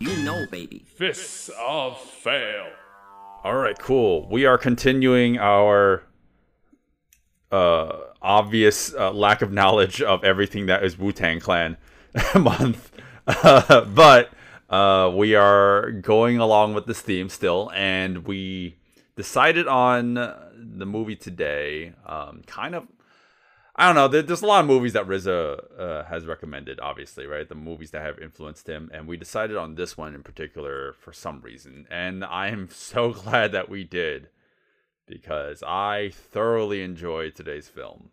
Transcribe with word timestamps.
You 0.00 0.16
know, 0.22 0.46
baby. 0.50 0.82
Fists 0.86 1.50
of 1.58 2.00
Fail. 2.00 2.70
All 3.44 3.56
right, 3.56 3.78
cool. 3.78 4.26
We 4.30 4.46
are 4.46 4.56
continuing 4.56 5.36
our 5.36 6.04
uh, 7.52 7.98
obvious 8.22 8.94
uh, 8.94 9.12
lack 9.12 9.42
of 9.42 9.52
knowledge 9.52 10.00
of 10.00 10.24
everything 10.24 10.64
that 10.66 10.82
is 10.84 10.98
Wu 10.98 11.12
Tang 11.12 11.38
Clan 11.38 11.76
month, 12.34 12.90
uh, 13.26 13.84
but 13.94 14.30
uh, 14.70 15.12
we 15.14 15.34
are 15.34 15.90
going 15.90 16.38
along 16.38 16.72
with 16.72 16.86
this 16.86 17.02
theme 17.02 17.28
still, 17.28 17.70
and 17.74 18.26
we 18.26 18.76
decided 19.16 19.68
on 19.68 20.14
the 20.14 20.86
movie 20.86 21.16
today. 21.16 21.92
Um, 22.06 22.40
kind 22.46 22.74
of, 22.74 22.86
I 23.80 23.86
don't 23.86 23.94
know. 23.94 24.08
There, 24.08 24.22
there's 24.22 24.42
a 24.42 24.46
lot 24.46 24.60
of 24.60 24.66
movies 24.66 24.92
that 24.92 25.06
RZA 25.06 25.80
uh, 25.80 26.04
has 26.04 26.26
recommended, 26.26 26.78
obviously, 26.80 27.26
right? 27.26 27.48
The 27.48 27.54
movies 27.54 27.90
that 27.92 28.02
have 28.02 28.18
influenced 28.18 28.68
him, 28.68 28.90
and 28.92 29.08
we 29.08 29.16
decided 29.16 29.56
on 29.56 29.74
this 29.74 29.96
one 29.96 30.14
in 30.14 30.22
particular 30.22 30.92
for 31.00 31.12
some 31.12 31.40
reason, 31.40 31.86
and 31.90 32.22
I 32.24 32.48
am 32.48 32.68
so 32.72 33.12
glad 33.12 33.52
that 33.52 33.68
we 33.68 33.84
did 33.84 34.28
because 35.06 35.62
I 35.66 36.10
thoroughly 36.14 36.82
enjoyed 36.82 37.34
today's 37.34 37.68
film. 37.68 38.10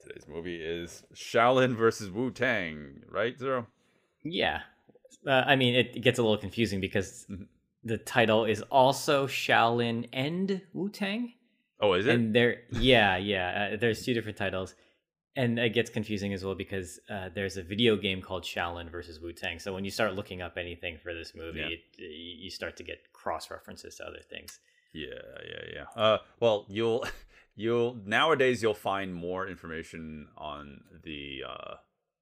Today's 0.00 0.26
movie 0.28 0.60
is 0.62 1.02
Shaolin 1.14 1.74
versus 1.74 2.10
Wu 2.10 2.30
Tang, 2.30 3.02
right, 3.10 3.36
Zero? 3.38 3.66
Yeah. 4.22 4.60
Uh, 5.26 5.42
I 5.46 5.56
mean, 5.56 5.74
it, 5.74 5.96
it 5.96 6.00
gets 6.00 6.18
a 6.20 6.22
little 6.22 6.38
confusing 6.38 6.80
because 6.80 7.26
Mhm. 7.28 7.48
the 7.82 7.98
title 7.98 8.44
is 8.44 8.62
also 8.70 9.26
Shaolin 9.26 10.08
and 10.12 10.62
Wu 10.72 10.88
Tang. 10.90 11.32
Oh, 11.80 11.92
is 11.92 12.06
it? 12.06 12.14
And 12.14 12.34
there, 12.34 12.62
yeah, 12.72 13.16
yeah. 13.18 13.70
Uh, 13.72 13.76
there's 13.76 14.02
two 14.04 14.14
different 14.14 14.38
titles. 14.38 14.74
And 15.36 15.58
it 15.58 15.74
gets 15.74 15.90
confusing 15.90 16.32
as 16.32 16.44
well 16.44 16.54
because 16.54 16.98
uh, 17.10 17.28
there's 17.34 17.58
a 17.58 17.62
video 17.62 17.96
game 17.96 18.22
called 18.22 18.42
Shaolin 18.42 18.90
versus 18.90 19.20
Wu 19.20 19.32
Tang. 19.34 19.58
So 19.58 19.74
when 19.74 19.84
you 19.84 19.90
start 19.90 20.14
looking 20.14 20.40
up 20.40 20.56
anything 20.56 20.96
for 20.96 21.12
this 21.12 21.34
movie, 21.34 21.60
Yeah. 21.60 21.66
it, 21.66 21.80
you 21.98 22.44
you 22.44 22.50
start 22.50 22.76
to 22.78 22.82
get 22.82 23.12
cross 23.12 23.50
references 23.50 23.96
to 23.96 24.04
other 24.06 24.22
things. 24.30 24.60
Yeah, 24.94 25.08
yeah, 25.46 25.64
yeah. 25.74 26.02
Uh, 26.02 26.18
well, 26.40 26.64
you'll 26.68 27.04
you'll 27.54 27.98
nowadays 28.06 28.62
you'll 28.62 28.72
find 28.92 29.14
more 29.14 29.46
information 29.46 30.28
on 30.38 30.80
the 31.04 31.42
uh 31.46 31.74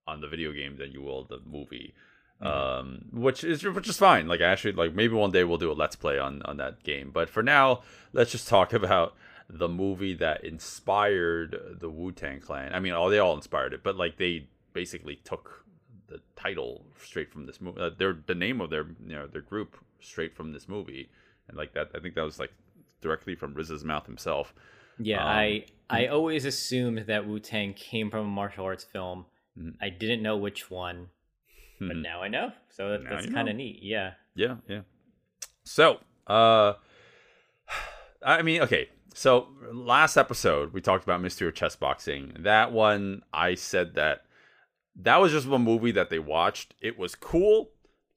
on 0.06 0.20
the 0.20 0.26
video 0.28 0.50
game 0.52 0.76
than 0.76 0.90
you 0.90 1.00
will 1.02 1.24
the 1.24 1.38
movie. 1.46 1.94
Um, 2.40 3.06
which 3.12 3.44
is 3.44 3.62
which 3.64 3.88
is 3.88 3.96
fine. 3.96 4.26
Like 4.26 4.40
actually, 4.40 4.72
like 4.72 4.92
maybe 4.94 5.14
one 5.14 5.30
day 5.30 5.44
we'll 5.44 5.56
do 5.58 5.70
a 5.70 5.72
let's 5.72 5.96
play 5.96 6.18
on 6.18 6.42
on 6.42 6.56
that 6.56 6.82
game. 6.82 7.10
But 7.12 7.30
for 7.30 7.42
now, 7.42 7.82
let's 8.12 8.32
just 8.32 8.48
talk 8.48 8.72
about 8.72 9.14
the 9.48 9.68
movie 9.68 10.14
that 10.14 10.44
inspired 10.44 11.76
the 11.80 11.88
Wu 11.90 12.12
Tang 12.12 12.40
Clan. 12.40 12.74
I 12.74 12.80
mean, 12.80 12.92
all 12.92 13.08
they 13.10 13.18
all 13.18 13.34
inspired 13.34 13.72
it, 13.74 13.82
but 13.82 13.96
like 13.96 14.16
they 14.16 14.48
basically 14.72 15.16
took 15.16 15.64
the 16.08 16.20
title 16.36 16.84
straight 17.02 17.30
from 17.32 17.46
this 17.46 17.60
movie. 17.60 17.80
Uh, 17.80 17.90
their 17.96 18.16
the 18.26 18.34
name 18.34 18.60
of 18.60 18.70
their 18.70 18.86
you 19.06 19.14
know 19.14 19.26
their 19.26 19.42
group 19.42 19.76
straight 20.00 20.34
from 20.36 20.52
this 20.52 20.68
movie, 20.68 21.10
and 21.48 21.56
like 21.56 21.72
that, 21.74 21.90
I 21.94 22.00
think 22.00 22.14
that 22.14 22.22
was 22.22 22.38
like 22.38 22.52
directly 23.00 23.34
from 23.34 23.54
RZA's 23.54 23.84
mouth 23.84 24.06
himself. 24.06 24.54
Yeah, 24.98 25.20
Um, 25.22 25.28
I 25.28 25.64
I 25.90 26.06
always 26.06 26.44
assumed 26.44 27.00
that 27.06 27.26
Wu 27.26 27.38
Tang 27.40 27.74
came 27.74 28.10
from 28.10 28.26
a 28.26 28.28
martial 28.30 28.64
arts 28.64 28.84
film. 28.84 29.26
Mhm. 29.58 29.74
I 29.80 29.90
didn't 29.90 30.22
know 30.22 30.36
which 30.36 30.70
one, 30.70 31.10
but 31.78 31.88
Mhm. 31.96 32.02
now 32.02 32.22
I 32.22 32.28
know. 32.28 32.52
So 32.70 32.90
that, 32.90 33.04
that's 33.08 33.26
kind 33.26 33.48
of 33.48 33.56
neat. 33.56 33.82
Yeah. 33.82 34.14
Yeah, 34.34 34.56
yeah. 34.68 34.80
So, 35.64 36.00
uh, 36.26 36.74
I 38.22 38.42
mean, 38.42 38.62
okay. 38.62 38.88
So 39.16 39.48
last 39.72 40.16
episode 40.16 40.72
we 40.72 40.80
talked 40.80 41.04
about 41.04 41.22
Mystery 41.22 41.48
of 41.48 41.54
Chess 41.54 41.76
Boxing. 41.76 42.32
That 42.40 42.72
one, 42.72 43.22
I 43.32 43.54
said 43.54 43.94
that 43.94 44.24
that 44.96 45.20
was 45.20 45.32
just 45.32 45.46
one 45.46 45.62
movie 45.62 45.92
that 45.92 46.10
they 46.10 46.18
watched. 46.18 46.74
It 46.80 46.98
was 46.98 47.14
cool, 47.14 47.70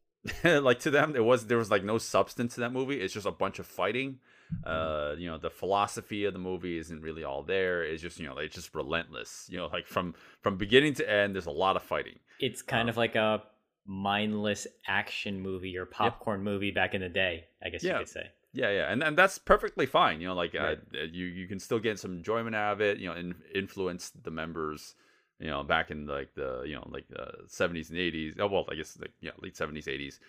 like 0.44 0.80
to 0.80 0.90
them. 0.92 1.16
It 1.16 1.24
was 1.24 1.46
there 1.48 1.58
was 1.60 1.72
like 1.72 1.84
no 1.84 1.98
substance 2.00 2.56
to 2.56 2.62
that 2.62 2.74
movie. 2.74 3.00
It's 3.00 3.14
just 3.14 3.28
a 3.28 3.32
bunch 3.32 3.60
of 3.60 3.68
fighting. 3.68 4.20
Uh, 4.66 5.14
you 5.18 5.30
know, 5.30 5.38
the 5.38 5.50
philosophy 5.50 6.24
of 6.26 6.34
the 6.34 6.40
movie 6.40 6.78
isn't 6.78 7.02
really 7.02 7.24
all 7.24 7.44
there. 7.44 7.84
It's 7.84 8.02
just 8.02 8.20
you 8.20 8.26
know, 8.28 8.38
it's 8.38 8.56
just 8.56 8.74
relentless. 8.74 9.48
You 9.52 9.58
know, 9.58 9.68
like 9.68 9.86
from 9.88 10.16
from 10.42 10.58
beginning 10.58 10.96
to 10.96 11.10
end, 11.10 11.36
there's 11.36 11.46
a 11.46 11.52
lot 11.52 11.76
of 11.76 11.84
fighting. 11.84 12.20
It's 12.40 12.62
kind 12.62 12.90
of 12.90 12.98
like 12.98 13.16
a 13.16 13.44
mindless 13.86 14.66
action 14.88 15.40
movie 15.42 15.78
or 15.78 15.86
popcorn 15.86 16.44
movie 16.44 16.72
back 16.72 16.94
in 16.94 17.02
the 17.02 17.10
day, 17.10 17.46
I 17.64 17.70
guess 17.70 17.84
Yeah. 17.84 17.94
you 17.94 18.00
could 18.00 18.10
say. 18.10 18.32
Yeah, 18.58 18.72
yeah, 18.72 18.92
and 18.92 19.04
and 19.04 19.16
that's 19.16 19.38
perfectly 19.38 19.86
fine. 19.86 20.20
You 20.20 20.28
know, 20.30 20.34
like 20.34 20.56
Right. 20.56 20.80
uh, 20.96 21.04
you 21.12 21.26
you 21.26 21.48
can 21.48 21.60
still 21.60 21.78
get 21.80 22.00
some 22.00 22.14
enjoyment 22.18 22.56
out 22.56 22.74
of 22.74 22.82
it. 22.82 22.98
You 22.98 23.10
know, 23.10 23.14
and 23.14 23.36
influence 23.54 24.10
the 24.10 24.32
members. 24.32 24.96
You 25.40 25.48
know, 25.48 25.62
back 25.64 25.92
in 25.92 26.08
like 26.08 26.34
the 26.34 26.64
you 26.66 26.74
know 26.74 26.88
like 26.92 27.08
the 27.08 27.28
seventies 27.48 27.92
and 27.92 28.00
eighties. 28.00 28.34
Oh 28.40 28.48
well, 28.48 28.66
I 28.72 28.74
guess 28.76 28.98
like 29.00 29.14
yeah, 29.22 29.32
late 29.44 29.56
seventies, 29.56 29.88
eighties. 29.88 30.20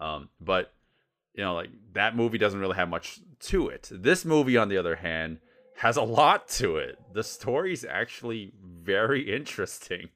Um, 0.00 0.28
but 0.38 0.74
you 1.34 1.42
know, 1.42 1.54
like 1.54 1.70
that 1.94 2.14
movie 2.14 2.36
doesn't 2.36 2.60
really 2.60 2.76
have 2.76 2.90
much 2.90 3.20
to 3.40 3.68
it. 3.68 3.88
This 3.90 4.24
movie, 4.26 4.58
on 4.58 4.68
the 4.68 4.76
other 4.76 4.96
hand, 4.96 5.38
has 5.76 5.96
a 5.96 6.02
lot 6.02 6.46
to 6.60 6.76
it. 6.76 6.98
The 7.14 7.22
story's 7.22 7.86
actually 7.86 8.52
very 8.62 9.34
interesting. 9.34 10.10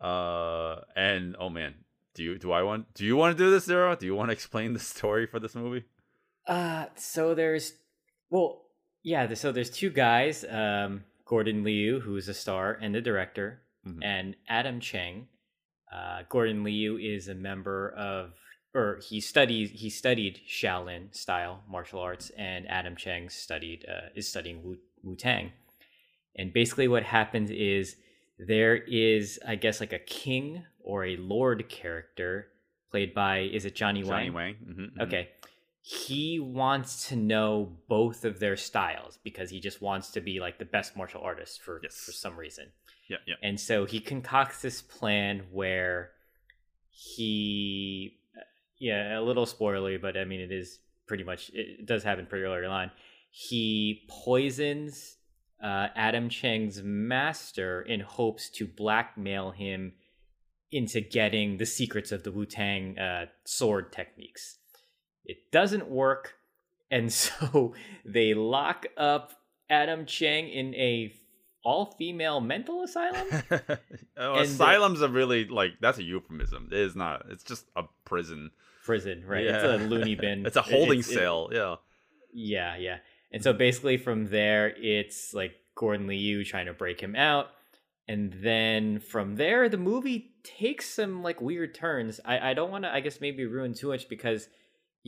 Uh, 0.00 0.82
and 0.94 1.34
oh 1.40 1.48
man, 1.48 1.74
do 2.14 2.22
you 2.22 2.38
do 2.38 2.52
I 2.52 2.62
want 2.62 2.92
do 2.92 3.06
you 3.06 3.16
want 3.16 3.36
to 3.36 3.42
do 3.42 3.50
this, 3.50 3.64
Zero? 3.64 3.96
Do 3.96 4.04
you 4.04 4.14
want 4.14 4.28
to 4.28 4.32
explain 4.34 4.74
the 4.74 4.78
story 4.80 5.26
for 5.26 5.40
this 5.40 5.54
movie? 5.54 5.84
Uh, 6.48 6.86
so 6.96 7.34
there's, 7.34 7.74
well, 8.30 8.62
yeah. 9.02 9.32
So 9.34 9.52
there's 9.52 9.70
two 9.70 9.90
guys, 9.90 10.44
um, 10.48 11.04
Gordon 11.26 11.62
Liu, 11.62 12.00
who's 12.00 12.28
a 12.28 12.34
star 12.34 12.78
and 12.80 12.94
the 12.94 13.00
director, 13.02 13.60
Mhm. 13.86 13.98
and 14.02 14.36
Adam 14.48 14.80
Cheng. 14.80 15.28
Uh, 15.92 16.22
Gordon 16.28 16.64
Liu 16.64 16.96
is 16.98 17.28
a 17.28 17.34
member 17.34 17.90
of, 17.90 18.34
or 18.74 19.00
he 19.08 19.20
studies, 19.20 19.70
he 19.70 19.90
studied 19.90 20.40
Shaolin 20.48 21.14
style 21.14 21.62
martial 21.68 22.00
arts, 22.00 22.30
and 22.30 22.66
Adam 22.68 22.96
Cheng 22.96 23.28
studied, 23.28 23.86
uh, 23.86 24.08
is 24.14 24.28
studying 24.28 24.62
Wu 24.62 24.78
Wu 25.02 25.14
Tang. 25.16 25.52
And 26.34 26.52
basically, 26.52 26.88
what 26.88 27.02
happens 27.04 27.50
is 27.50 27.96
there 28.38 28.74
is, 28.76 29.38
I 29.46 29.56
guess, 29.56 29.80
like 29.80 29.92
a 29.92 29.98
king 29.98 30.64
or 30.80 31.04
a 31.04 31.16
lord 31.16 31.68
character 31.68 32.50
played 32.90 33.14
by, 33.14 33.40
is 33.40 33.64
it 33.64 33.74
Johnny, 33.74 34.02
Wang? 34.02 34.10
Johnny 34.10 34.30
Wang? 34.30 34.54
Mhm, 34.56 34.92
mhm. 34.96 35.02
Okay. 35.02 35.30
He 35.90 36.38
wants 36.38 37.08
to 37.08 37.16
know 37.16 37.78
both 37.88 38.26
of 38.26 38.40
their 38.40 38.58
styles 38.58 39.18
because 39.24 39.48
he 39.48 39.58
just 39.58 39.80
wants 39.80 40.10
to 40.10 40.20
be 40.20 40.38
like 40.38 40.58
the 40.58 40.66
best 40.66 40.94
martial 40.98 41.22
artist 41.22 41.62
for 41.62 41.80
Yes. 41.82 41.96
for 42.04 42.12
some 42.12 42.36
reason. 42.36 42.66
Yeah, 43.08 43.16
yeah. 43.26 43.36
And 43.42 43.58
so 43.58 43.86
he 43.86 43.98
concocts 43.98 44.60
this 44.60 44.82
plan 44.82 45.46
where 45.50 46.10
he 46.90 48.18
yeah, 48.78 49.18
a 49.18 49.22
little 49.22 49.46
spoilery, 49.46 49.98
but 49.98 50.18
I 50.18 50.24
mean 50.24 50.40
it 50.40 50.52
is 50.52 50.78
pretty 51.06 51.24
much 51.24 51.50
it 51.54 51.86
does 51.86 52.02
happen 52.02 52.26
pretty 52.26 52.44
early 52.44 52.66
on. 52.66 52.90
He 53.30 54.06
poisons 54.10 55.16
uh, 55.62 55.88
Adam 55.96 56.28
Cheng's 56.28 56.82
master 56.82 57.80
in 57.80 58.00
hopes 58.00 58.50
to 58.50 58.66
blackmail 58.66 59.52
him 59.52 59.94
into 60.70 61.00
getting 61.00 61.56
the 61.56 61.64
secrets 61.64 62.12
of 62.12 62.24
the 62.24 62.30
Wu 62.30 62.44
Tang 62.44 62.98
uh, 62.98 63.26
sword 63.46 63.90
techniques. 63.90 64.58
It 65.28 65.52
doesn't 65.52 65.88
work, 65.88 66.34
and 66.90 67.12
so 67.24 67.74
they 68.04 68.34
lock 68.34 68.86
up 68.96 69.32
Adam 69.70 70.06
Cheng 70.06 70.48
in 70.48 70.74
a 70.74 71.12
all 71.64 71.94
female 71.98 72.40
mental 72.40 72.82
asylum. 72.82 73.26
oh, 74.16 74.34
And, 74.34 74.40
asylum's 74.42 75.02
a 75.02 75.08
really 75.08 75.44
like 75.46 75.74
that's 75.80 75.98
a 75.98 76.02
euphemism. 76.02 76.70
It 76.72 76.78
is 76.78 76.96
not. 76.96 77.26
It's 77.30 77.44
just 77.44 77.66
a 77.76 77.84
prison. 78.04 78.50
Prison, 78.84 79.22
right? 79.26 79.44
Yeah. 79.44 79.56
It's 79.56 79.82
a 79.82 79.86
loony 79.86 80.14
bin. 80.14 80.46
It's 80.46 80.56
a 80.56 80.62
holding 80.62 81.00
It's- 81.00 81.10
it- 81.10 81.14
cell. 81.14 81.50
yeah. 81.52 81.76
Yeah, 82.32 82.76
yeah. 82.76 82.98
And 83.32 83.42
so 83.42 83.52
basically 83.52 83.96
from 83.98 84.26
there, 84.26 84.74
it's 84.76 85.34
like 85.34 85.52
Gordon 85.74 86.06
Liu 86.06 86.44
trying 86.44 86.66
to 86.66 86.72
break 86.72 87.00
him 87.00 87.14
out. 87.16 87.48
And 88.06 88.32
then 88.42 89.00
from 89.00 89.36
there, 89.36 89.68
the 89.68 89.76
movie 89.76 90.32
takes 90.42 90.88
some 90.88 91.22
like 91.22 91.40
weird 91.42 91.74
turns. 91.74 92.20
I, 92.24 92.50
I 92.50 92.54
don't 92.54 92.70
want 92.70 92.84
to, 92.84 92.92
I 92.94 93.00
guess, 93.00 93.20
maybe 93.20 93.44
ruin 93.44 93.74
too 93.74 93.88
much 93.88 94.08
because 94.08 94.48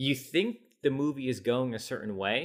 you 0.05 0.13
think 0.15 0.49
the 0.83 0.89
movie 0.89 1.27
is 1.33 1.39
going 1.39 1.73
a 1.75 1.79
certain 1.91 2.13
way, 2.17 2.37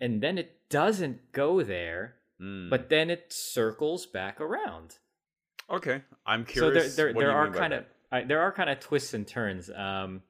and 0.00 0.22
then 0.22 0.38
it 0.38 0.50
doesn't 0.70 1.18
go 1.32 1.62
there, 1.62 2.02
Mm. 2.40 2.68
but 2.68 2.82
then 2.90 3.08
it 3.10 3.32
circles 3.32 4.04
back 4.18 4.40
around. 4.40 4.88
okay, 5.70 6.02
I'm 6.26 6.44
So 6.46 6.52
curious. 6.52 6.94
there, 6.96 7.12
there, 7.12 7.20
there 7.22 7.32
are 7.32 7.50
kind 7.50 7.72
of 7.72 7.84
uh, 8.12 8.20
there 8.30 8.40
are 8.40 8.52
kind 8.52 8.70
of 8.70 8.78
twists 8.78 9.14
and 9.14 9.26
turns. 9.26 9.68
Um, 9.70 10.22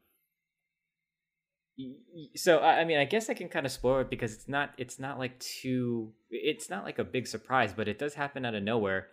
so 2.34 2.58
I 2.58 2.80
I 2.80 2.84
mean, 2.84 2.98
I 2.98 3.04
guess 3.04 3.28
I 3.28 3.34
can 3.34 3.48
kind 3.48 3.66
of 3.66 3.72
spoil 3.72 4.00
it 4.00 4.10
because 4.10 4.32
it's 4.34 4.48
not 4.48 4.70
it's 4.78 4.98
not 4.98 5.18
like 5.18 5.38
too 5.40 6.12
it's 6.30 6.70
not 6.70 6.84
like 6.84 6.98
a 6.98 7.04
big 7.04 7.26
surprise, 7.26 7.72
but 7.74 7.88
it 7.88 7.98
does 7.98 8.14
happen 8.14 8.44
out 8.46 8.54
of 8.54 8.62
nowhere. 8.62 9.08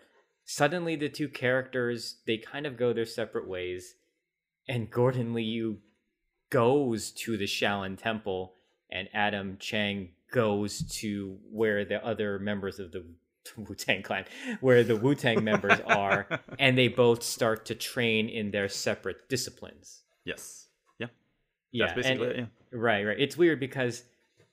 Suddenly, 0.45 0.95
the 0.95 1.09
two 1.09 1.27
characters 1.29 2.21
they 2.27 2.37
kind 2.37 2.65
of 2.65 2.77
go 2.77 2.93
their 2.93 3.05
separate 3.05 3.47
ways, 3.49 3.95
and 4.67 4.89
Gordon 4.89 5.33
Liu 5.33 5.79
goes 6.53 7.11
to 7.11 7.35
the 7.37 7.45
Shaolin 7.45 7.97
Temple, 7.97 8.53
and 8.91 9.09
Adam 9.13 9.57
Chang 9.59 10.09
goes 10.31 10.83
to 10.99 11.37
where 11.51 11.83
the 11.83 12.03
other 12.05 12.39
members 12.39 12.79
of 12.79 12.91
the 12.91 13.03
Wu 13.57 13.75
Tang 13.75 14.03
Clan, 14.03 14.25
where 14.61 14.83
the 14.83 14.95
Wu 14.95 15.15
Tang 15.15 15.43
members 15.43 15.79
are, 15.87 16.27
and 16.59 16.77
they 16.77 16.87
both 16.87 17.23
start 17.23 17.65
to 17.65 17.75
train 17.75 18.29
in 18.29 18.51
their 18.51 18.69
separate 18.69 19.27
disciplines. 19.29 20.03
yes. 20.25 20.67
Yeah. 20.99 21.07
Yeah, 21.71 21.85
That's 21.87 21.95
basically 21.95 22.27
and- 22.27 22.35
it. 22.35 22.37
Yeah. 22.39 22.79
Right, 22.79 23.03
right. 23.05 23.19
It's 23.19 23.37
weird 23.37 23.59
because 23.59 24.03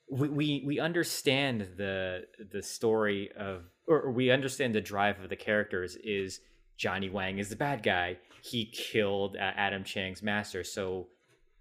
we, 0.09 0.27
we 0.29 0.63
we 0.65 0.79
understand 0.79 1.61
the 1.77 2.25
the 2.51 2.61
story 2.61 3.31
of 3.35 3.63
or 3.87 4.01
or 4.01 4.11
we 4.11 4.29
understand 4.29 4.75
the 4.75 4.81
drive 4.81 5.19
of 5.23 5.29
the 5.29 5.35
characters 5.35 5.95
is 6.03 6.39
Johnny 6.77 7.09
Wang 7.09 7.39
is 7.39 7.49
the 7.49 7.55
bad 7.55 7.81
guy. 7.81 8.17
He 8.43 8.65
killed 8.65 9.37
uh, 9.37 9.39
Adam 9.55 9.83
Chang's 9.83 10.21
master, 10.21 10.63
so 10.63 11.07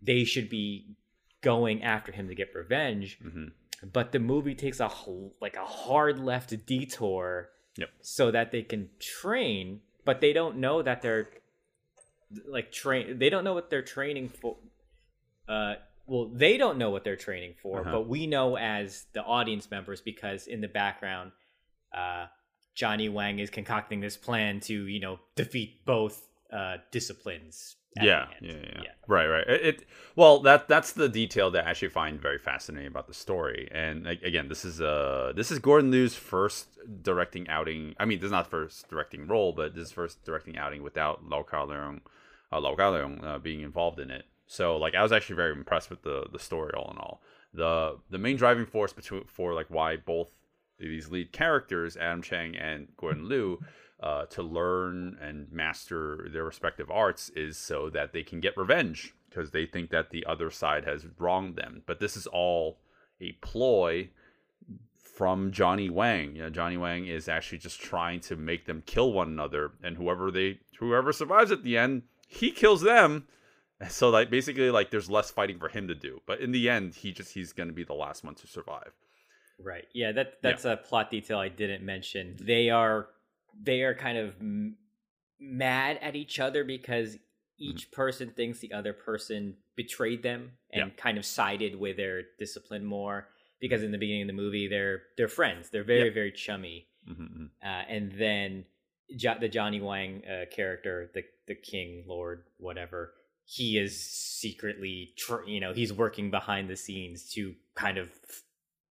they 0.03 0.25
should 0.25 0.49
be 0.49 0.97
going 1.43 1.83
after 1.83 2.13
him 2.13 2.29
to 2.29 2.35
get 2.35 2.55
revenge. 2.55 3.19
hmm 3.23 3.47
But 3.93 4.13
the 4.13 4.19
movie 4.19 4.55
takes 4.55 4.81
a 4.81 4.91
like 5.41 5.57
a 5.57 5.65
hard 5.65 6.19
left 6.19 6.67
detour 6.67 7.51
Yep. 7.77 7.89
so 8.03 8.31
that 8.31 8.51
they 8.51 8.63
can 8.63 8.91
train, 8.99 9.81
but 10.05 10.21
they 10.21 10.33
don't 10.33 10.57
know 10.59 10.83
that 10.83 11.01
they're 11.03 11.31
like 12.47 12.73
train. 12.73 13.19
They 13.19 13.31
don't 13.31 13.45
know 13.45 13.55
what 13.55 13.71
they're 13.71 13.83
training 13.83 14.29
for. 14.29 14.57
Uh, 15.49 15.75
well, 16.07 16.27
they 16.33 16.57
don't 16.57 16.79
know 16.79 16.91
what 16.91 17.05
they're 17.05 17.17
training 17.17 17.55
for, 17.63 17.81
Uh-huh. 17.81 17.91
but 17.93 18.09
we 18.09 18.27
know 18.27 18.57
as 18.57 19.07
the 19.13 19.23
audience 19.23 19.71
members 19.71 20.01
because 20.01 20.47
in 20.47 20.61
the 20.61 20.69
background, 20.69 21.33
uh, 21.93 22.27
Johnny 22.75 23.09
Wang 23.09 23.39
is 23.39 23.51
concocting 23.51 24.01
this 24.01 24.17
plan 24.17 24.61
to 24.61 24.87
you 24.87 25.01
know 25.01 25.19
defeat 25.37 25.85
both 25.85 26.29
uh, 26.53 26.77
disciplines. 26.91 27.77
at 27.97 28.03
the 28.03 28.07
Yeah, 28.07 28.27
end. 28.37 28.47
yeah, 28.47 28.83
yeah, 28.83 28.91
Right, 29.09 29.27
right. 29.27 29.49
It, 29.49 29.67
it 29.67 29.87
well 30.17 30.41
that 30.41 30.69
that's 30.69 30.93
the 30.93 31.09
detail 31.09 31.51
that 31.51 31.67
I 31.67 31.71
actually 31.71 31.89
find 31.89 32.21
very 32.21 32.39
fascinating 32.39 32.89
about 32.89 33.07
the 33.09 33.15
story. 33.15 33.69
And 33.73 34.05
like, 34.05 34.23
again, 34.23 34.49
this 34.49 34.65
is 34.65 34.81
uh 34.81 35.33
this 35.35 35.51
is 35.51 35.59
Gordon 35.59 35.91
Liu's 35.91 36.15
first 36.15 36.69
directing 37.03 37.49
outing. 37.49 37.95
I 37.99 38.05
mean, 38.05 38.19
this 38.21 38.27
is 38.27 38.33
not 38.33 38.47
first 38.49 38.89
directing 38.89 39.27
role, 39.27 39.53
but 39.53 39.75
this 39.75 39.87
is 39.89 39.93
first 39.93 40.25
directing 40.25 40.57
outing 40.57 40.83
without 40.83 41.29
Lau 41.29 41.43
Ka 41.43 41.67
Leung, 41.67 42.01
uh, 42.53 42.61
Lau 42.61 42.77
Ka 42.77 42.93
Leung 42.93 43.25
uh, 43.25 43.39
being 43.39 43.61
involved 43.63 43.99
in 43.99 44.11
it. 44.11 44.25
So 44.47 44.77
like, 44.77 44.95
I 44.95 45.03
was 45.03 45.13
actually 45.13 45.37
very 45.37 45.53
impressed 45.53 45.91
with 45.91 46.03
the 46.03 46.27
the 46.33 46.39
story 46.39 46.73
all 46.75 46.91
in 46.93 46.99
all. 46.99 47.23
The 47.53 47.99
the 48.11 48.19
main 48.19 48.37
driving 48.37 48.67
force 48.67 48.93
between 48.93 49.25
for 49.25 49.53
like 49.55 49.67
why 49.69 49.97
both 49.97 50.31
these 50.79 51.11
lead 51.11 51.33
characters, 51.33 51.97
Adam 51.97 52.23
Chang 52.23 52.57
and 52.57 52.89
Gordon 52.97 53.29
Liu, 53.29 53.59
uh, 54.03 54.25
to 54.27 54.43
learn 54.43 55.19
and 55.21 55.51
master 55.53 56.29
their 56.33 56.45
respective 56.45 56.91
arts 56.91 57.29
is 57.31 57.59
so 57.59 57.91
that 57.91 58.13
they 58.13 58.23
can 58.23 58.41
get 58.41 58.57
revenge 58.57 59.15
because 59.29 59.51
they 59.51 59.67
think 59.67 59.91
that 59.91 60.11
the 60.11 60.25
other 60.27 60.51
side 60.51 60.85
has 60.85 61.07
wronged 61.19 61.57
them. 61.57 61.83
But 61.87 62.01
this 62.01 62.17
is 62.17 62.27
all 62.27 62.79
a 63.21 63.33
ploy 63.33 64.11
from 65.03 65.53
Johnny 65.53 65.91
Wang. 65.91 66.35
You 66.35 66.43
know, 66.43 66.51
Johnny 66.51 66.77
Wang 66.77 67.07
is 67.07 67.29
actually 67.29 67.59
just 67.59 67.81
trying 67.81 68.21
to 68.21 68.37
make 68.37 68.65
them 68.65 68.83
kill 68.87 69.13
one 69.13 69.29
another, 69.29 69.73
and 69.83 69.97
whoever 69.97 70.31
they 70.31 70.61
whoever 70.79 71.13
survives 71.13 71.53
at 71.53 71.63
the 71.63 71.77
end, 71.77 72.03
he 72.27 72.51
kills 72.51 72.81
them. 72.81 73.27
So 73.89 74.11
like 74.11 74.31
basically 74.31 74.71
like 74.71 74.91
there's 74.91 75.11
less 75.11 75.31
fighting 75.31 75.59
for 75.59 75.69
him 75.69 75.89
to 75.89 75.95
do. 75.95 76.21
But 76.27 76.41
in 76.41 76.53
the 76.53 76.69
end, 76.69 76.95
he 76.95 77.13
just 77.13 77.33
he's 77.33 77.53
gonna 77.53 77.73
be 77.73 77.85
the 77.85 77.95
last 77.95 78.25
one 78.25 78.35
to 78.37 78.47
survive. 78.47 78.93
Right. 79.63 79.87
Yeah, 79.93 80.13
that 80.13 80.43
that's 80.43 80.65
a 80.65 80.77
plot 80.77 81.11
detail 81.11 81.39
I 81.39 81.49
didn't 81.49 81.85
mention. 81.85 82.37
They 82.41 82.71
are 82.71 83.09
they 83.59 83.83
are 83.83 83.95
kind 83.95 84.19
of 84.19 84.35
m- 84.41 84.77
mad 85.39 85.99
at 86.03 86.17
each 86.17 86.39
other 86.39 86.65
because 86.65 87.17
each 87.59 87.91
person 87.93 88.31
thinks 88.31 88.59
the 88.61 88.73
other 88.73 88.93
person 88.93 89.57
betrayed 89.77 90.23
them 90.23 90.53
and 90.73 90.91
Yeah. 90.91 90.97
kind 90.97 91.19
of 91.19 91.25
sided 91.27 91.77
with 91.77 91.97
their 91.97 92.23
discipline 92.39 92.85
more 92.85 93.29
because 93.61 93.83
in 93.83 93.93
the 93.93 93.99
beginning 93.99 94.23
of 94.23 94.27
the 94.29 94.33
movie 94.43 94.67
they're 94.69 95.03
they're 95.17 95.29
friends. 95.29 95.69
They're 95.71 95.85
very 95.85 96.09
Yeah. 96.09 96.15
very 96.15 96.33
chummy. 96.33 96.87
hmm 97.07 97.47
Uh, 97.63 97.67
and 97.89 98.13
then 98.13 98.67
jo- 99.17 99.39
the 99.39 99.49
Johnny 99.49 99.81
Wang 99.81 100.25
uh, 100.27 100.47
character, 100.51 101.11
the 101.15 101.25
the 101.47 101.55
king 101.55 102.05
lord 102.07 102.45
whatever, 102.59 103.15
he 103.45 103.79
is 103.79 103.99
secretly 104.41 105.15
tr- 105.19 105.45
you 105.47 105.61
know, 105.61 105.73
he's 105.73 105.93
working 105.93 106.31
behind 106.31 106.69
the 106.71 106.77
scenes 106.77 107.31
to 107.33 107.55
kind 107.75 107.99
of 107.99 108.11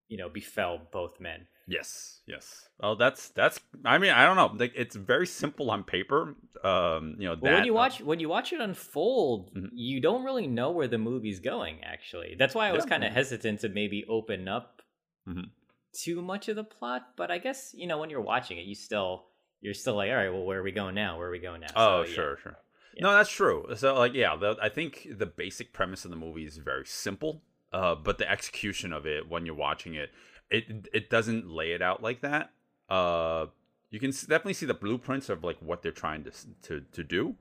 you 0.09 0.17
know, 0.17 0.29
befell 0.31 0.79
both 0.91 1.21
men. 1.21 1.47
Yes, 1.69 2.21
yes. 2.27 2.69
Oh, 2.81 2.95
that's 2.95 3.29
that's. 3.31 3.61
I 3.85 3.99
mean, 3.99 4.11
I 4.11 4.25
don't 4.25 4.37
know. 4.37 4.57
Like, 4.59 4.73
it's 4.75 4.97
very 4.97 5.27
simple 5.27 5.71
on 5.71 5.85
paper. 5.85 6.35
Um, 6.65 7.17
you 7.19 7.29
know, 7.29 7.35
that, 7.37 7.43
when 7.43 7.65
you 7.65 7.75
watch 7.75 8.01
when 8.01 8.21
you 8.21 8.29
watch 8.29 8.53
it 8.53 8.61
unfold, 8.61 9.53
Mhm. 9.55 9.69
you 9.73 10.01
don't 10.01 10.25
really 10.25 10.47
know 10.47 10.71
where 10.71 10.89
the 10.89 10.97
movie's 10.99 11.41
going. 11.41 11.85
Actually, 11.85 12.37
that's 12.39 12.55
why 12.55 12.69
I 12.69 12.73
was 12.73 12.85
Yeah. 12.85 12.89
kind 12.89 13.05
of 13.05 13.13
hesitant 13.13 13.61
to 13.61 13.69
maybe 13.69 14.05
open 14.09 14.49
up 14.49 14.81
Mhm. 15.29 15.51
too 15.93 16.23
much 16.23 16.49
of 16.49 16.57
the 16.57 16.65
plot. 16.65 17.17
But 17.17 17.31
I 17.31 17.39
guess 17.39 17.75
you 17.77 17.87
know 17.87 17.99
when 17.99 18.09
you're 18.11 18.23
watching 18.23 18.57
it, 18.59 18.65
you 18.65 18.75
still 18.75 19.27
you're 19.61 19.75
still 19.75 19.97
like, 19.97 20.09
all 20.11 20.17
right, 20.17 20.31
well, 20.31 20.45
where 20.45 20.61
are 20.61 20.63
we 20.63 20.73
going 20.73 20.95
now? 20.95 21.19
Where 21.19 21.27
are 21.29 21.33
we 21.33 21.41
going 21.41 21.61
now? 21.61 21.67
Oh, 21.77 22.05
So, 22.05 22.09
yeah. 22.09 22.15
sure, 22.15 22.37
sure. 22.43 22.59
Yeah. 22.95 23.03
No, 23.03 23.13
that's 23.13 23.31
true. 23.31 23.67
So, 23.77 23.95
like, 23.97 24.15
yeah, 24.15 24.37
the, 24.37 24.57
I 24.63 24.69
think 24.69 25.09
the 25.19 25.27
basic 25.27 25.73
premise 25.73 26.05
of 26.05 26.13
the 26.13 26.17
movie 26.17 26.45
is 26.47 26.57
very 26.59 26.87
simple, 26.87 27.43
uh, 27.73 27.97
but 27.97 28.19
the 28.19 28.31
execution 28.31 28.93
of 28.93 29.05
it 29.05 29.29
when 29.29 29.45
you're 29.45 29.57
watching 29.57 29.95
it, 29.95 30.11
it 30.51 30.89
it 30.93 31.11
doesn't 31.11 31.49
lay 31.51 31.73
it 31.73 31.83
out 31.83 32.03
like 32.03 32.21
that. 32.23 32.51
Uh, 32.89 33.47
you 33.91 34.01
can 34.01 34.11
definitely 34.11 34.55
see 34.55 34.67
the 34.67 34.75
blueprints 34.75 35.29
of 35.29 35.45
like 35.45 35.59
what 35.61 35.83
they're 35.83 35.93
trying 35.93 36.25
to 36.25 36.33
to 36.63 36.81
to 36.93 37.05
do, 37.05 37.35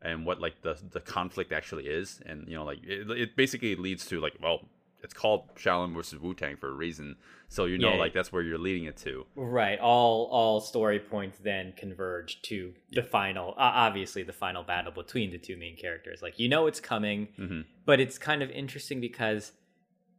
and 0.00 0.26
what 0.26 0.40
like 0.40 0.62
the 0.62 0.76
the 0.90 1.00
conflict 1.00 1.52
actually 1.52 1.86
is, 1.86 2.20
and 2.26 2.48
you 2.48 2.54
know, 2.54 2.64
like 2.64 2.78
it, 2.84 3.10
it 3.10 3.36
basically 3.36 3.74
leads 3.76 4.06
to 4.06 4.20
like, 4.20 4.34
well, 4.42 4.60
it's 5.02 5.14
called 5.14 5.54
Shaolin 5.56 5.94
versus 5.94 6.20
Wu 6.20 6.34
Tang 6.34 6.56
for 6.56 6.68
a 6.68 6.72
reason, 6.72 7.16
so 7.48 7.64
you 7.64 7.78
know, 7.78 7.94
Yeah, 7.94 7.98
like 7.98 8.12
that's 8.12 8.32
where 8.32 8.42
you're 8.42 8.58
leading 8.58 8.84
it 8.84 8.96
to. 8.98 9.26
Right. 9.34 9.78
All 9.80 10.26
all 10.30 10.60
story 10.60 11.00
points 11.00 11.38
then 11.38 11.72
converge 11.76 12.42
to 12.42 12.74
the 12.92 13.02
final. 13.02 13.50
Uh, 13.50 13.72
obviously, 13.74 14.22
the 14.22 14.32
final 14.32 14.62
battle 14.62 14.92
between 14.92 15.30
the 15.32 15.38
two 15.38 15.56
main 15.56 15.76
characters. 15.76 16.22
Like 16.22 16.38
you 16.38 16.48
know 16.48 16.66
it's 16.68 16.80
coming, 16.80 17.28
hmm 17.36 17.60
but 17.84 17.98
it's 17.98 18.16
kind 18.16 18.42
of 18.44 18.50
interesting 18.50 19.00
because 19.00 19.50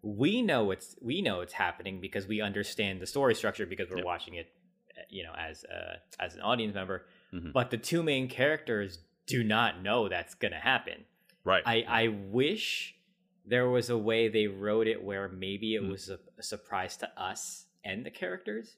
we 0.05 0.41
know 0.41 0.71
it's 0.71 0.95
we 1.01 1.21
know 1.21 1.39
it's 1.41 1.53
happening 1.53 1.99
because 2.01 2.27
we 2.27 2.41
understand 2.41 2.99
the 3.01 3.07
story 3.07 3.33
structure 3.33 3.65
because 3.65 3.89
we're 3.89 3.97
Yep. 3.97 4.05
watching 4.05 4.33
it, 4.35 4.51
uh, 4.97 5.01
you 5.09 5.23
know, 5.23 5.33
as 5.33 5.63
uh, 5.65 5.95
as 6.19 6.35
an 6.35 6.41
audience 6.41 6.75
member. 6.75 7.05
Mhm. 7.33 7.53
But 7.53 7.71
the 7.71 7.77
two 7.77 8.03
main 8.03 8.27
characters 8.27 8.99
do 9.27 9.43
not 9.43 9.81
know 9.81 10.09
that's 10.09 10.35
gonna 10.35 10.59
happen. 10.59 11.05
Right. 11.45 11.63
I 11.65 11.85
I 11.87 12.07
wish 12.09 12.95
there 13.45 13.69
was 13.69 13.89
a 13.89 13.97
way 13.97 14.27
they 14.27 14.47
wrote 14.47 14.87
it 14.87 15.01
where 15.03 15.27
maybe 15.29 15.75
it 15.75 15.81
Mm. 15.83 15.89
was 15.91 16.09
a, 16.09 16.19
a 16.37 16.43
surprise 16.43 16.95
to 16.97 17.09
us 17.21 17.67
and 17.83 18.05
the 18.05 18.11
characters. 18.11 18.75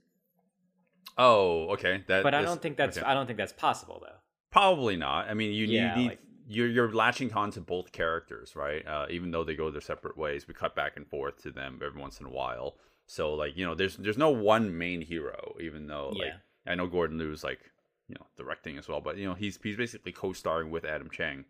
oh, 1.18 1.70
okay. 1.70 2.04
That. 2.08 2.24
But 2.24 2.34
I 2.34 2.42
don't 2.42 2.62
think 2.62 2.78
that's 2.78 2.98
okay. 2.98 3.06
I 3.06 3.14
don't 3.14 3.26
think 3.26 3.38
that's 3.38 3.54
possible 3.54 4.00
though. 4.06 4.18
Probably 4.52 4.96
not. 4.96 5.28
I 5.30 5.34
mean, 5.34 5.52
you 5.54 5.66
Yeah, 5.66 5.96
need 5.96 6.08
like- 6.10 6.20
you're 6.48 6.68
you're 6.68 6.92
latching 6.94 7.34
on 7.34 7.52
to 7.52 7.62
both 7.62 7.92
characters, 7.92 8.56
right? 8.56 8.86
Uh, 8.88 9.06
even 9.10 9.32
though 9.32 9.44
they 9.44 9.56
go 9.56 9.72
their 9.72 9.82
separate 9.82 10.18
ways, 10.18 10.48
we 10.48 10.54
cut 10.54 10.76
back 10.76 10.98
and 10.98 11.08
forth 11.08 11.42
to 11.44 11.52
them 11.52 11.80
every 11.86 12.00
once 12.00 12.20
in 12.20 12.26
a 12.26 12.32
while. 12.32 12.76
So 13.08 13.34
like 13.34 13.56
you 13.58 13.66
know, 13.66 13.76
there's 13.76 13.98
there's 13.98 14.18
no 14.18 14.30
one 14.30 14.78
main 14.78 15.02
hero, 15.02 15.56
even 15.60 15.88
though 15.88 16.10
like 16.10 16.28
Yeah. 16.28 16.72
I 16.72 16.76
know 16.76 16.88
Gordon 16.88 17.18
Liu's 17.18 17.44
like 17.44 17.60
you 18.08 18.16
know 18.16 18.26
directing 18.38 18.78
as 18.78 18.88
well, 18.88 19.02
but 19.02 19.18
you 19.18 19.28
know 19.28 19.34
he's 19.34 19.60
he's 19.62 19.78
basically 19.78 20.12
co-starring 20.12 20.72
with 20.72 20.86
Adam 20.86 21.10
Chang. 21.10 21.46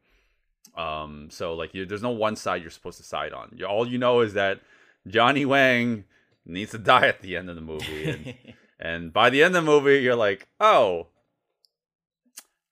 Um, 0.75 1.30
so 1.32 1.54
like 1.54 1.74
you, 1.74 1.86
there's 1.86 2.02
no 2.04 2.10
one 2.10 2.36
side 2.36 2.62
you're 2.62 2.72
supposed 2.72 2.98
to 2.98 3.04
side 3.04 3.34
on. 3.34 3.52
You, 3.56 3.66
all 3.66 3.88
you 3.88 3.98
know 3.98 4.22
is 4.22 4.34
that 4.34 4.62
Johnny 5.08 5.46
Wang 5.46 6.06
needs 6.46 6.72
to 6.72 6.78
die 6.78 7.08
at 7.08 7.22
the 7.22 7.38
end 7.38 7.50
of 7.50 7.56
the 7.56 7.62
movie, 7.62 8.10
and 8.10 8.34
and 8.80 9.14
by 9.14 9.30
the 9.30 9.44
end 9.44 9.56
of 9.56 9.64
the 9.64 9.72
movie, 9.72 10.00
you're 10.00 10.16
like, 10.16 10.48
oh, 10.60 11.08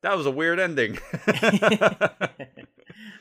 that 0.04 0.16
was 0.18 0.26
a 0.26 0.32
weird 0.32 0.60
ending. 0.60 1.00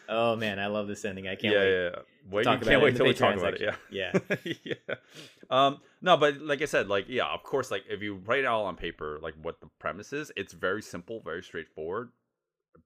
oh 0.08 0.36
man, 0.36 0.58
I 0.58 0.66
love 0.66 0.88
this 0.88 1.04
ending. 1.04 1.28
I 1.28 1.36
can't 1.36 1.54
yeah, 1.54 1.60
wait. 1.60 1.70
yeah, 1.70 1.90
yeah. 1.90 1.96
Wait, 2.30 2.42
talk 2.44 2.60
you 2.60 2.66
can't 2.66 2.82
it 2.82 2.84
wait 2.84 2.96
till 2.96 3.06
we 3.06 3.14
talk 3.14 3.36
about 3.36 3.54
it. 3.54 3.74
Yeah, 3.90 4.12
section. 4.12 4.56
yeah. 4.64 4.74
Um, 5.48 5.80
no, 6.00 6.16
but 6.16 6.40
like 6.40 6.60
I 6.60 6.66
said, 6.66 6.88
like 6.88 7.06
yeah, 7.08 7.26
of 7.26 7.42
course, 7.42 7.70
like 7.70 7.84
if 7.88 8.02
you 8.02 8.16
write 8.26 8.40
it 8.40 8.46
all 8.46 8.66
on 8.66 8.76
paper, 8.76 9.18
like 9.22 9.34
what 9.40 9.60
the 9.60 9.68
premise 9.78 10.12
is, 10.12 10.32
it's 10.36 10.52
very 10.52 10.82
simple, 10.82 11.20
very 11.24 11.42
straightforward. 11.42 12.10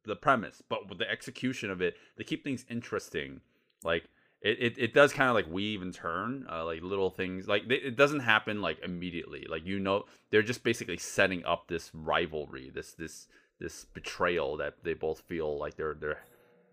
The 0.04 0.16
premise, 0.16 0.62
but 0.68 0.88
with 0.88 0.98
the 0.98 1.10
execution 1.10 1.70
of 1.70 1.80
it, 1.80 1.96
they 2.16 2.24
keep 2.24 2.44
things 2.44 2.64
interesting. 2.68 3.40
Like 3.82 4.04
it, 4.42 4.58
it, 4.60 4.78
it 4.78 4.94
does 4.94 5.12
kind 5.12 5.28
of 5.28 5.34
like 5.34 5.48
weave 5.48 5.80
and 5.80 5.94
turn, 5.94 6.46
uh, 6.50 6.64
like 6.64 6.82
little 6.82 7.10
things. 7.10 7.48
Like 7.48 7.66
they, 7.66 7.76
it 7.76 7.96
doesn't 7.96 8.20
happen 8.20 8.60
like 8.60 8.78
immediately. 8.84 9.46
Like 9.48 9.66
you 9.66 9.78
know, 9.78 10.04
they're 10.30 10.42
just 10.42 10.62
basically 10.62 10.98
setting 10.98 11.44
up 11.44 11.68
this 11.68 11.90
rivalry, 11.94 12.70
this 12.74 12.92
this 12.92 13.26
this 13.58 13.84
betrayal 13.86 14.56
that 14.58 14.75
they 14.82 14.94
both 14.94 15.20
feel 15.20 15.58
like 15.58 15.76
they're 15.76 15.94
they're 15.94 16.22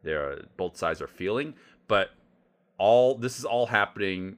they're 0.03 0.41
both 0.57 0.75
sides 0.77 1.01
are 1.01 1.07
feeling. 1.07 1.53
But 1.87 2.11
all 2.77 3.15
this 3.15 3.37
is 3.39 3.45
all 3.45 3.65
happening 3.67 4.37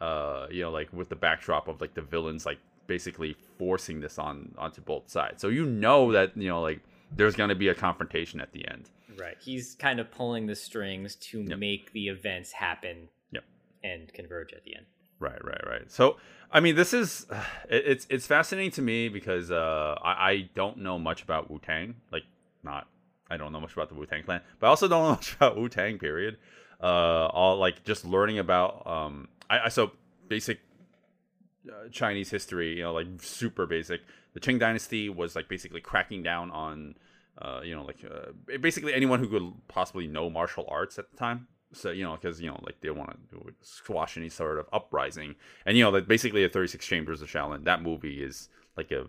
uh 0.00 0.46
you 0.50 0.62
know 0.62 0.70
like 0.70 0.92
with 0.92 1.08
the 1.08 1.16
backdrop 1.16 1.68
of 1.68 1.80
like 1.80 1.94
the 1.94 2.02
villains 2.02 2.44
like 2.46 2.58
basically 2.86 3.34
forcing 3.58 3.98
this 4.00 4.18
on 4.18 4.54
onto 4.58 4.80
both 4.82 5.08
sides 5.10 5.40
so 5.40 5.48
you 5.48 5.64
know 5.64 6.12
that 6.12 6.36
you 6.36 6.48
know 6.48 6.60
like 6.60 6.80
there's 7.16 7.34
going 7.34 7.48
to 7.48 7.54
be 7.54 7.68
a 7.68 7.74
confrontation 7.74 8.40
at 8.40 8.52
the 8.52 8.66
end 8.68 8.90
Right. 9.18 9.36
He's 9.40 9.74
kind 9.74 9.98
of 9.98 10.10
pulling 10.10 10.46
the 10.46 10.54
strings 10.54 11.14
to 11.16 11.40
Yep. 11.42 11.58
make 11.58 11.92
the 11.92 12.08
events 12.08 12.52
happen 12.52 13.08
Yep. 13.32 13.44
and 13.82 14.12
converge 14.12 14.52
at 14.52 14.62
the 14.64 14.76
end. 14.76 14.84
Right, 15.18 15.42
right, 15.44 15.66
right. 15.66 15.90
So, 15.90 16.18
I 16.50 16.60
mean, 16.60 16.76
this 16.76 16.92
is 16.92 17.26
it's 17.68 18.06
it's 18.10 18.26
fascinating 18.26 18.70
to 18.72 18.82
me 18.82 19.08
because 19.08 19.50
uh, 19.50 19.96
I 20.02 20.30
I 20.30 20.50
don't 20.54 20.78
know 20.78 20.98
much 20.98 21.22
about 21.22 21.50
Wu 21.50 21.58
Tang. 21.58 21.96
Like, 22.12 22.24
not 22.62 22.86
I 23.30 23.36
don't 23.36 23.52
know 23.52 23.60
much 23.60 23.72
about 23.72 23.88
the 23.88 23.94
Wu 23.94 24.06
Tang 24.06 24.22
Clan, 24.22 24.40
but 24.60 24.66
I 24.66 24.70
also 24.70 24.88
don't 24.88 25.02
know 25.02 25.10
much 25.16 25.34
about 25.36 25.56
Wu 25.56 25.68
Tang. 25.68 25.98
Period. 25.98 26.38
Uh, 26.82 27.26
all 27.32 27.56
like 27.56 27.84
just 27.84 28.04
learning 28.04 28.38
about 28.38 28.86
um, 28.86 29.28
I, 29.48 29.60
I 29.60 29.68
so 29.68 29.92
basic 30.28 30.60
uh, 31.68 31.88
Chinese 31.90 32.30
history. 32.30 32.76
You 32.76 32.82
know, 32.84 32.92
like 32.92 33.06
super 33.20 33.66
basic. 33.66 34.02
The 34.34 34.40
Qing 34.40 34.60
Dynasty 34.60 35.08
was 35.08 35.34
like 35.34 35.48
basically 35.48 35.80
cracking 35.80 36.22
down 36.22 36.50
on. 36.50 36.96
Uh, 37.38 37.60
you 37.62 37.74
know, 37.74 37.84
like 37.84 37.98
uh, 38.02 38.56
basically 38.62 38.94
anyone 38.94 39.20
who 39.20 39.28
could 39.28 39.52
possibly 39.68 40.06
know 40.06 40.30
martial 40.30 40.64
arts 40.70 40.98
at 40.98 41.10
the 41.10 41.18
time 41.18 41.46
so 41.72 41.90
you 41.90 42.04
know 42.04 42.16
because 42.16 42.40
you 42.40 42.48
know 42.48 42.58
like 42.64 42.80
they 42.80 42.90
want 42.90 43.18
to 43.30 43.54
squash 43.62 44.16
any 44.16 44.28
sort 44.28 44.58
of 44.58 44.66
uprising. 44.72 45.34
And 45.64 45.76
you 45.76 45.84
know 45.84 45.90
like 45.90 46.08
basically 46.08 46.42
the 46.42 46.48
36 46.48 46.84
chambers 46.86 47.22
of 47.22 47.28
shaolin 47.28 47.64
that 47.64 47.82
movie 47.82 48.22
is 48.22 48.48
like 48.76 48.90
a 48.90 49.06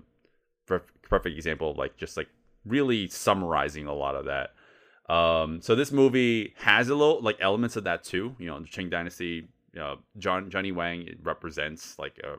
per- 0.65 0.83
perfect 1.01 1.35
example 1.35 1.71
of 1.71 1.77
like 1.77 1.97
just 1.97 2.17
like 2.17 2.29
really 2.65 3.07
summarizing 3.07 3.87
a 3.87 3.93
lot 3.93 4.15
of 4.15 4.25
that. 4.25 4.53
Um 5.13 5.61
so 5.61 5.75
this 5.75 5.91
movie 5.91 6.53
has 6.57 6.89
a 6.89 6.95
little 6.95 7.21
like 7.21 7.37
elements 7.39 7.75
of 7.75 7.83
that 7.85 8.03
too. 8.03 8.35
You 8.39 8.47
know 8.47 8.59
the 8.59 8.67
qing 8.67 8.89
dynasty 8.89 9.47
you 9.73 9.79
know 9.79 9.99
john 10.17 10.49
johnny 10.49 10.71
wang 10.71 11.07
represents 11.21 11.99
like 11.99 12.19
a, 12.23 12.37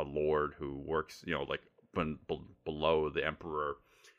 a 0.00 0.02
lord 0.02 0.54
who 0.58 0.76
works 0.78 1.22
you 1.26 1.32
know 1.32 1.42
like 1.44 1.60
ben- 1.94 2.18
be- 2.28 2.40
below 2.64 3.10
the 3.10 3.24
emperor. 3.26 3.76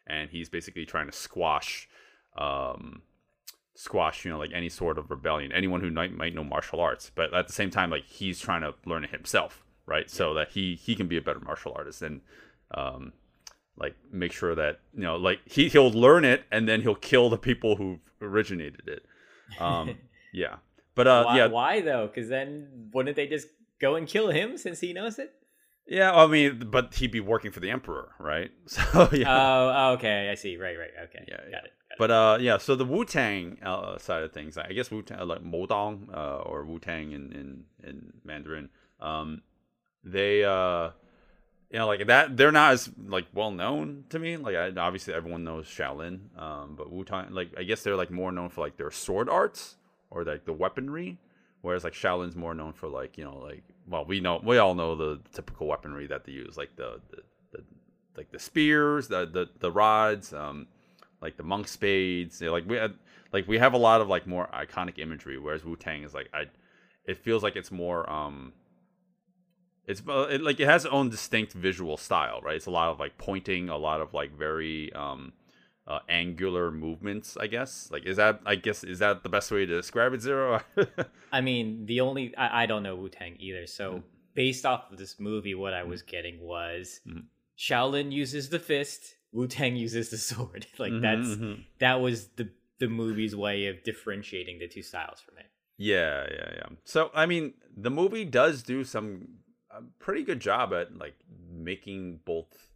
And 0.07 0.29
he's 0.29 0.49
basically 0.49 0.85
trying 0.85 1.07
to 1.07 1.11
squash 1.13 1.87
um 2.37 3.01
squash 3.81 4.25
you 4.25 4.31
know 4.31 4.37
like 4.37 4.51
any 4.53 4.69
sort 4.69 4.97
of 4.97 5.09
rebellion. 5.09 5.51
Anyone 5.51 5.81
who 5.81 5.91
might, 5.91 6.13
might 6.13 6.35
know 6.35 6.43
martial 6.43 6.79
arts 6.79 7.11
but 7.13 7.33
at 7.33 7.47
the 7.47 7.53
same 7.53 7.69
time 7.69 7.89
like 7.89 8.05
he's 8.05 8.39
trying 8.39 8.61
to 8.61 8.73
learn 8.85 9.03
it 9.03 9.11
himself 9.11 9.63
right? 9.85 10.09
So 10.09 10.33
that 10.35 10.49
he 10.51 10.75
he 10.75 10.95
can 10.95 11.07
be 11.07 11.17
a 11.17 11.21
better 11.21 11.39
martial 11.39 11.73
artist 11.75 12.01
and 12.01 12.21
um 12.73 13.13
like 13.77 13.95
make 14.11 14.31
sure 14.31 14.55
that 14.55 14.79
you 14.93 15.03
know 15.03 15.15
like 15.17 15.39
he 15.45 15.67
he'll 15.69 15.91
learn 15.91 16.23
it 16.23 16.43
and 16.51 16.67
then 16.67 16.81
he'll 16.81 16.95
kill 16.95 17.29
the 17.29 17.37
people 17.37 17.75
who 17.75 17.99
originated 18.21 18.87
it. 18.87 19.05
Um 19.59 19.97
yeah. 20.33 20.55
But 20.95 21.07
uh 21.07 21.23
why, 21.23 21.37
yeah. 21.37 21.47
why 21.47 21.81
though? 21.81 22.07
Because 22.07 22.29
then 22.29 22.89
wouldn't 22.93 23.15
they 23.15 23.27
just 23.27 23.47
go 23.79 23.95
and 23.95 24.07
kill 24.07 24.29
him 24.29 24.57
since 24.57 24.79
he 24.79 24.93
knows 24.93 25.19
it? 25.19 25.33
Yeah 25.87 26.13
i 26.13 26.25
mean 26.27 26.67
but 26.71 26.93
he'd 26.95 27.11
be 27.11 27.19
working 27.19 27.51
for 27.51 27.59
the 27.59 27.69
emperor 27.69 28.13
right 28.19 28.51
so 28.65 29.09
yeah 29.11 29.27
Oh, 29.29 29.93
okay. 29.93 30.29
I 30.31 30.35
see. 30.35 30.57
Right, 30.57 30.77
right. 30.77 30.91
Okay. 31.05 31.25
Yeah, 31.27 31.37
got 31.37 31.49
yeah. 31.49 31.57
it. 31.57 31.63
Got 31.63 31.63
it. 31.65 31.71
But 31.97 32.11
uh, 32.11 32.37
yeah. 32.39 32.57
So 32.57 32.75
the 32.75 32.85
Wu 32.85 33.03
Tang 33.05 33.57
uh, 33.63 33.97
side 33.97 34.23
of 34.23 34.31
things, 34.31 34.57
I 34.57 34.71
guess 34.71 34.89
Wu 34.89 35.01
Tang, 35.01 35.27
like 35.27 35.43
Wudang, 35.43 36.13
uh, 36.13 36.37
or 36.37 36.63
Wu 36.63 36.79
Tang 36.79 37.11
in, 37.11 37.31
in 37.33 37.63
in 37.83 38.13
Mandarin, 38.23 38.69
um, 39.01 39.41
they 40.03 40.43
uh, 40.43 40.91
you 41.69 41.79
know, 41.79 41.87
like 41.87 42.07
that. 42.07 42.37
They're 42.37 42.51
not 42.51 42.73
as 42.73 42.89
like 43.07 43.25
well 43.33 43.51
known 43.51 44.05
to 44.09 44.19
me. 44.19 44.37
Like, 44.37 44.55
I, 44.55 44.71
obviously, 44.77 45.13
everyone 45.13 45.43
knows 45.43 45.65
Shaolin, 45.65 46.37
um, 46.39 46.75
but 46.77 46.91
Wu 46.91 47.03
Tang, 47.03 47.31
like, 47.31 47.51
I 47.57 47.63
guess 47.63 47.83
they're 47.83 47.95
like 47.97 48.11
more 48.11 48.31
known 48.31 48.49
for 48.49 48.61
like 48.61 48.77
their 48.77 48.91
sword 48.91 49.29
arts 49.29 49.75
or 50.09 50.23
like 50.23 50.45
the 50.45 50.53
weaponry, 50.53 51.17
whereas 51.61 51.83
like 51.83 51.93
Shaolin's 51.93 52.35
more 52.35 52.53
known 52.53 52.73
for 52.73 52.87
like 52.87 53.17
you 53.17 53.23
know, 53.23 53.37
like 53.37 53.63
well, 53.87 54.05
we 54.05 54.19
know 54.19 54.41
we 54.43 54.57
all 54.57 54.75
know 54.75 54.95
the 54.95 55.19
typical 55.33 55.67
weaponry 55.67 56.07
that 56.07 56.25
they 56.25 56.31
use, 56.31 56.57
like 56.57 56.75
the 56.75 56.99
the, 57.09 57.17
the 57.51 57.63
like 58.17 58.31
the 58.31 58.39
spears, 58.39 59.07
the 59.07 59.25
the 59.25 59.49
the 59.59 59.71
rods, 59.71 60.33
um, 60.33 60.67
like 61.21 61.37
the 61.37 61.43
monk 61.43 61.67
spades. 61.67 62.41
You 62.41 62.47
know, 62.47 62.53
like 62.53 62.67
we 62.67 62.77
had, 62.77 62.93
like 63.31 63.47
we 63.47 63.57
have 63.57 63.73
a 63.73 63.77
lot 63.77 64.01
of 64.01 64.07
like 64.07 64.27
more 64.27 64.49
iconic 64.53 64.99
imagery, 64.99 65.37
whereas 65.37 65.63
Wu 65.63 65.75
Tang 65.75 66.03
is 66.03 66.13
like 66.13 66.29
I, 66.33 66.45
it 67.05 67.17
feels 67.17 67.43
like 67.43 67.55
it's 67.55 67.71
more 67.71 68.09
um, 68.09 68.53
it's 69.87 70.01
uh, 70.07 70.27
it, 70.29 70.41
like 70.41 70.59
it 70.59 70.67
has 70.67 70.85
its 70.85 70.93
own 70.93 71.09
distinct 71.09 71.53
visual 71.53 71.97
style, 71.97 72.41
right? 72.41 72.55
It's 72.55 72.67
a 72.67 72.71
lot 72.71 72.89
of 72.89 72.99
like 72.99 73.17
pointing, 73.17 73.69
a 73.69 73.77
lot 73.77 74.01
of 74.01 74.13
like 74.13 74.37
very 74.37 74.91
um, 74.93 75.33
uh, 75.87 75.99
angular 76.09 76.71
movements. 76.71 77.37
I 77.37 77.47
guess 77.47 77.89
like 77.91 78.05
is 78.05 78.17
that 78.17 78.41
I 78.45 78.55
guess 78.55 78.83
is 78.83 78.99
that 78.99 79.23
the 79.23 79.29
best 79.29 79.51
way 79.51 79.65
to 79.65 79.75
describe 79.75 80.13
it? 80.13 80.21
Zero. 80.21 80.61
I 81.31 81.41
mean, 81.41 81.85
the 81.85 82.01
only 82.01 82.35
I, 82.37 82.63
I 82.63 82.65
don't 82.65 82.83
know 82.83 82.95
Wu 82.95 83.09
Tang 83.09 83.35
either. 83.39 83.67
So 83.67 83.91
Mm. 83.91 84.03
based 84.35 84.65
off 84.65 84.91
of 84.91 84.97
this 84.97 85.19
movie, 85.19 85.55
what 85.55 85.73
I 85.73 85.83
was 85.83 86.01
getting 86.01 86.39
was 86.41 86.99
Mhm. 87.07 87.25
Shaolin 87.57 88.11
uses 88.11 88.49
the 88.49 88.59
fist, 88.59 89.15
Wu 89.31 89.47
Tang 89.47 89.75
uses 89.75 90.09
the 90.09 90.17
sword. 90.29 90.67
like 90.79 90.93
Mhm, 90.93 91.01
that's 91.01 91.27
mhm. 91.29 91.63
that 91.79 91.95
was 92.01 92.27
the 92.35 92.49
the 92.79 92.87
movie's 92.87 93.35
way 93.35 93.67
of 93.67 93.83
differentiating 93.83 94.57
the 94.59 94.67
two 94.67 94.81
styles 94.81 95.19
for 95.21 95.31
me. 95.33 95.43
Yeah, 95.77 96.27
yeah, 96.31 96.51
yeah. 96.55 96.69
So 96.85 97.11
I 97.13 97.25
mean, 97.25 97.53
the 97.75 97.89
movie 97.91 98.25
does 98.25 98.63
do 98.63 98.83
some 98.83 99.39
a 99.71 99.81
pretty 99.99 100.23
good 100.23 100.39
job 100.39 100.73
at 100.73 100.95
like 100.97 101.15
making 101.49 102.19
both 102.25 102.67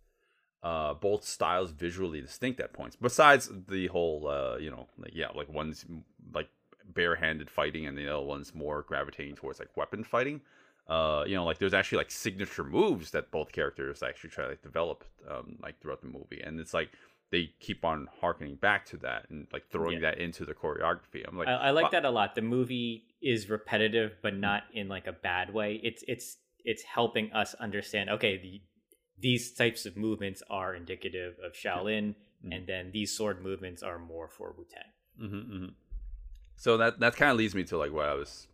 uh 0.65 0.93
both 0.95 1.23
styles 1.23 1.69
visually 1.71 2.21
distinct 2.21 2.59
at 2.59 2.73
points. 2.73 2.95
Besides 3.09 3.43
the 3.67 3.87
whole 3.87 4.27
uh, 4.27 4.57
you 4.57 4.71
know, 4.71 4.87
like 4.97 5.13
yeah, 5.13 5.29
like 5.35 5.49
one's 5.61 5.85
like 6.33 6.49
barehanded 6.93 7.49
fighting 7.49 7.85
and 7.87 7.95
the 7.97 8.07
other 8.07 8.25
one's 8.25 8.53
more 8.55 8.81
gravitating 8.81 9.35
towards 9.35 9.59
like 9.59 9.75
weapon 9.77 10.03
fighting. 10.03 10.41
Uh, 10.87 11.23
you 11.27 11.35
know, 11.35 11.45
like 11.45 11.57
there's 11.59 11.73
actually 11.73 11.99
like 11.99 12.11
signature 12.11 12.63
moves 12.63 13.11
that 13.11 13.31
both 13.31 13.51
characters 13.51 14.03
actually 14.03 14.29
try 14.29 14.43
to 14.45 14.49
like, 14.51 14.61
develop 14.63 15.03
um 15.29 15.57
like 15.61 15.79
throughout 15.79 16.01
the 16.01 16.07
movie. 16.07 16.41
And 16.43 16.59
it's 16.59 16.73
like 16.73 16.89
they 17.31 17.51
keep 17.59 17.83
on 17.85 18.07
harkening 18.21 18.55
back 18.55 18.85
to 18.87 18.97
that 18.97 19.21
and 19.29 19.47
like 19.53 19.67
throwing 19.69 19.99
Yeah. 20.01 20.11
that 20.11 20.19
into 20.19 20.45
the 20.45 20.53
choreography. 20.53 21.21
I'm 21.27 21.37
like 21.37 21.47
I, 21.47 21.67
I 21.67 21.71
like 21.71 21.85
"Wow." 21.85 21.89
that 21.91 22.05
a 22.05 22.09
lot. 22.09 22.33
The 22.35 22.41
movie 22.57 23.03
is 23.21 23.49
repetitive, 23.49 24.17
but 24.23 24.35
not 24.35 24.63
in 24.73 24.87
like 24.87 25.07
a 25.07 25.13
bad 25.13 25.53
way. 25.53 25.79
It's 25.83 26.03
it's 26.07 26.37
it's 26.63 26.83
helping 26.83 27.31
us 27.33 27.53
understand. 27.55 28.09
Okay, 28.09 28.37
the, 28.37 28.61
these 29.17 29.51
types 29.53 29.85
of 29.85 29.95
movements 29.97 30.43
are 30.49 30.75
indicative 30.75 31.37
of 31.43 31.53
Shaolin, 31.53 32.15
Mhm. 32.43 32.55
and 32.55 32.67
then 32.67 32.91
these 32.91 33.15
sword 33.15 33.41
movements 33.41 33.81
are 33.81 33.97
more 33.97 34.27
for 34.27 34.53
Wu 34.57 34.65
Tang. 34.65 34.91
hmm 35.29 35.39
hmm 35.41 35.65
So 36.57 36.77
that 36.77 36.99
that 36.99 37.15
kind 37.15 37.31
of 37.31 37.37
leads 37.37 37.55
me 37.55 37.63
to 37.65 37.77
like 37.77 37.91
what 37.91 38.05
I 38.05 38.13
was, 38.13 38.47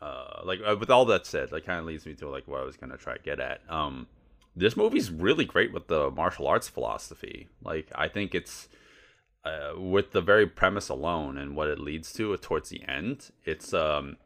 uh, 0.00 0.42
like 0.44 0.60
uh, 0.66 0.76
with 0.78 0.90
all 0.90 1.04
that 1.06 1.26
said, 1.26 1.50
that 1.50 1.64
kind 1.66 1.78
of 1.80 1.86
leads 1.86 2.06
me 2.06 2.14
to 2.14 2.28
like 2.28 2.46
what 2.48 2.60
I 2.60 2.64
was 2.64 2.76
gonna 2.76 2.96
try 2.96 3.16
to 3.16 3.22
get 3.22 3.40
at. 3.40 3.60
Um, 3.68 4.06
this 4.54 4.76
movie's 4.76 5.10
really 5.10 5.44
great 5.44 5.72
with 5.72 5.86
the 5.88 6.10
martial 6.10 6.46
arts 6.46 6.68
philosophy. 6.68 7.48
Like 7.62 7.90
I 7.94 8.08
think 8.08 8.34
it's 8.34 8.68
uh, 9.44 9.72
with 9.76 10.12
the 10.12 10.20
very 10.20 10.46
premise 10.46 10.88
alone 10.88 11.36
and 11.36 11.56
what 11.56 11.68
it 11.68 11.78
leads 11.78 12.12
to 12.14 12.36
towards 12.36 12.68
the 12.68 12.82
end. 12.86 13.30
It's 13.44 13.72
um, 13.74 14.16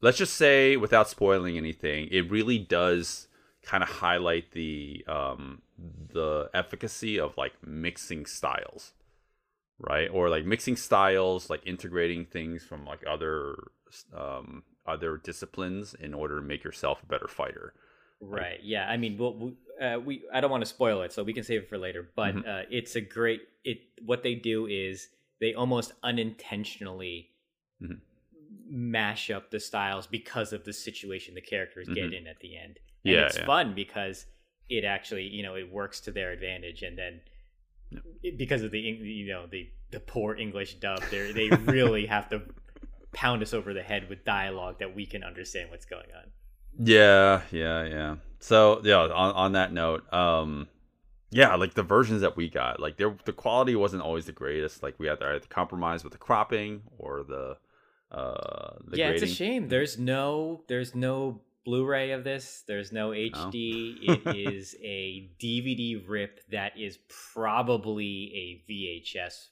let's 0.00 0.18
just 0.18 0.34
say 0.34 0.76
without 0.76 1.08
spoiling 1.08 1.56
anything, 1.56 2.08
it 2.10 2.30
really 2.30 2.58
does 2.58 3.28
kind 3.66 3.82
of 3.82 3.88
highlight 3.90 4.52
the 4.52 5.04
um 5.08 5.60
the 6.12 6.48
efficacy 6.54 7.18
of 7.20 7.36
like 7.36 7.52
mixing 7.66 8.24
styles 8.24 8.94
right 9.78 10.08
or 10.10 10.30
like 10.30 10.44
mixing 10.46 10.76
styles 10.76 11.50
like 11.50 11.60
integrating 11.66 12.24
things 12.24 12.62
from 12.64 12.86
like 12.86 13.02
other 13.14 13.56
um 14.16 14.62
other 14.86 15.18
disciplines 15.18 15.94
in 16.00 16.14
order 16.14 16.36
to 16.36 16.42
make 16.52 16.62
yourself 16.64 17.02
a 17.02 17.06
better 17.06 17.28
fighter 17.28 17.74
Right. 18.18 18.60
Yeah. 18.62 18.88
I 18.88 18.96
mean, 18.96 19.18
we'll, 19.18 19.34
we, 19.34 19.52
uh, 19.86 19.98
we 19.98 20.22
I 20.32 20.40
don't 20.40 20.50
want 20.50 20.62
to 20.62 20.66
spoil 20.76 21.02
it, 21.02 21.12
so 21.12 21.22
we 21.22 21.34
can 21.34 21.44
save 21.44 21.64
it 21.64 21.68
for 21.68 21.76
later. 21.76 22.08
But 22.16 22.34
Mhm. 22.34 22.48
uh, 22.48 22.64
it's 22.70 22.96
a 22.96 23.02
great. 23.02 23.42
It 23.62 23.78
what 24.00 24.22
they 24.22 24.34
do 24.34 24.66
is 24.66 25.08
they 25.38 25.52
almost 25.52 25.92
unintentionally 26.02 27.32
Mhm. 27.82 28.00
mash 28.68 29.30
up 29.30 29.50
the 29.50 29.60
styles 29.60 30.06
because 30.06 30.54
of 30.54 30.64
the 30.64 30.72
situation 30.72 31.34
the 31.34 31.42
characters 31.42 31.88
get 31.88 32.14
in 32.14 32.26
at 32.26 32.40
the 32.40 32.56
end. 32.56 32.78
And 33.06 33.14
Yeah, 33.14 33.26
it's 33.26 33.38
yeah. 33.38 33.46
fun 33.46 33.74
because 33.74 34.26
it 34.68 34.84
actually 34.84 35.24
you 35.28 35.42
know 35.42 35.54
it 35.54 35.70
works 35.72 36.00
to 36.02 36.10
their 36.10 36.32
advantage, 36.32 36.82
and 36.82 36.98
then 36.98 37.20
because 38.36 38.62
of 38.62 38.70
the 38.70 38.80
you 38.80 39.28
know 39.28 39.46
the 39.46 39.68
the 39.90 40.00
poor 40.00 40.34
English 40.34 40.74
dub, 40.74 41.02
they 41.10 41.32
they 41.32 41.48
really 41.72 42.06
have 42.06 42.28
to 42.30 42.42
pound 43.12 43.42
us 43.42 43.54
over 43.54 43.72
the 43.72 43.82
head 43.82 44.08
with 44.08 44.24
dialogue 44.24 44.78
that 44.80 44.94
we 44.94 45.06
can 45.06 45.24
understand 45.24 45.70
what's 45.70 45.86
going 45.86 46.10
on. 46.14 46.30
yeah 46.86 47.40
yeah 47.50 47.84
yeah 47.84 48.16
so 48.40 48.80
yeah 48.84 48.98
on, 48.98 49.32
on 49.34 49.52
that 49.52 49.72
note 49.72 50.02
um 50.12 50.68
yeah 51.30 51.54
like 51.54 51.72
the 51.74 51.82
versions 51.82 52.20
that 52.20 52.36
we 52.36 52.50
got 52.50 52.78
like 52.78 52.98
there 52.98 53.16
the 53.24 53.32
quality 53.32 53.74
wasn't 53.74 54.02
always 54.02 54.26
the 54.26 54.32
greatest 54.32 54.82
like 54.82 54.94
we 54.98 55.06
had 55.06 55.18
to 55.18 55.40
compromise 55.48 56.04
with 56.04 56.12
the 56.12 56.18
cropping 56.18 56.82
or 56.98 57.24
the 57.26 57.56
uh 58.12 58.74
the 58.86 58.98
yeah, 58.98 59.08
grading. 59.08 59.22
it's 59.22 59.32
a 59.32 59.34
shame. 59.34 59.68
There's 59.68 59.98
no 59.98 60.62
there's 60.68 60.94
no 60.94 61.40
Blu-ray 61.66 62.12
of 62.12 62.24
this. 62.24 62.62
There's 62.66 62.92
no 62.92 63.10
HD. 63.10 63.96
It 64.02 64.36
is 64.36 64.74
a 64.82 65.28
DVD 65.38 66.02
rip 66.08 66.40
that 66.50 66.78
is 66.78 66.98
probably 67.34 68.62
a 68.68 68.72
VHS 68.72 69.48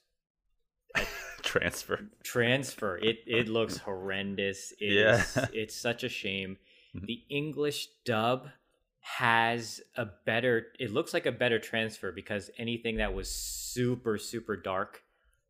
transfer. 1.43 1.99
transfer 2.23 2.97
it 2.97 3.17
it 3.27 3.49
looks 3.49 3.77
horrendous 3.85 4.73
It 4.79 4.85
is- 4.85 4.95
Yeah. 4.95 5.17
Mm-hmm. 5.43 5.53
it's 5.53 5.75
such 5.75 6.03
a 6.03 6.09
shame 6.09 6.57
the 6.93 7.21
english 7.29 7.89
dub 8.05 8.47
has 9.01 9.81
a 9.97 10.05
better 10.25 10.67
it 10.79 10.91
looks 10.91 11.13
like 11.13 11.25
a 11.25 11.31
better 11.33 11.59
transfer 11.59 12.13
because 12.13 12.49
anything 12.57 12.97
that 12.97 13.13
was 13.13 13.29
super 13.29 14.17
super 14.17 14.55
dark 14.55 15.03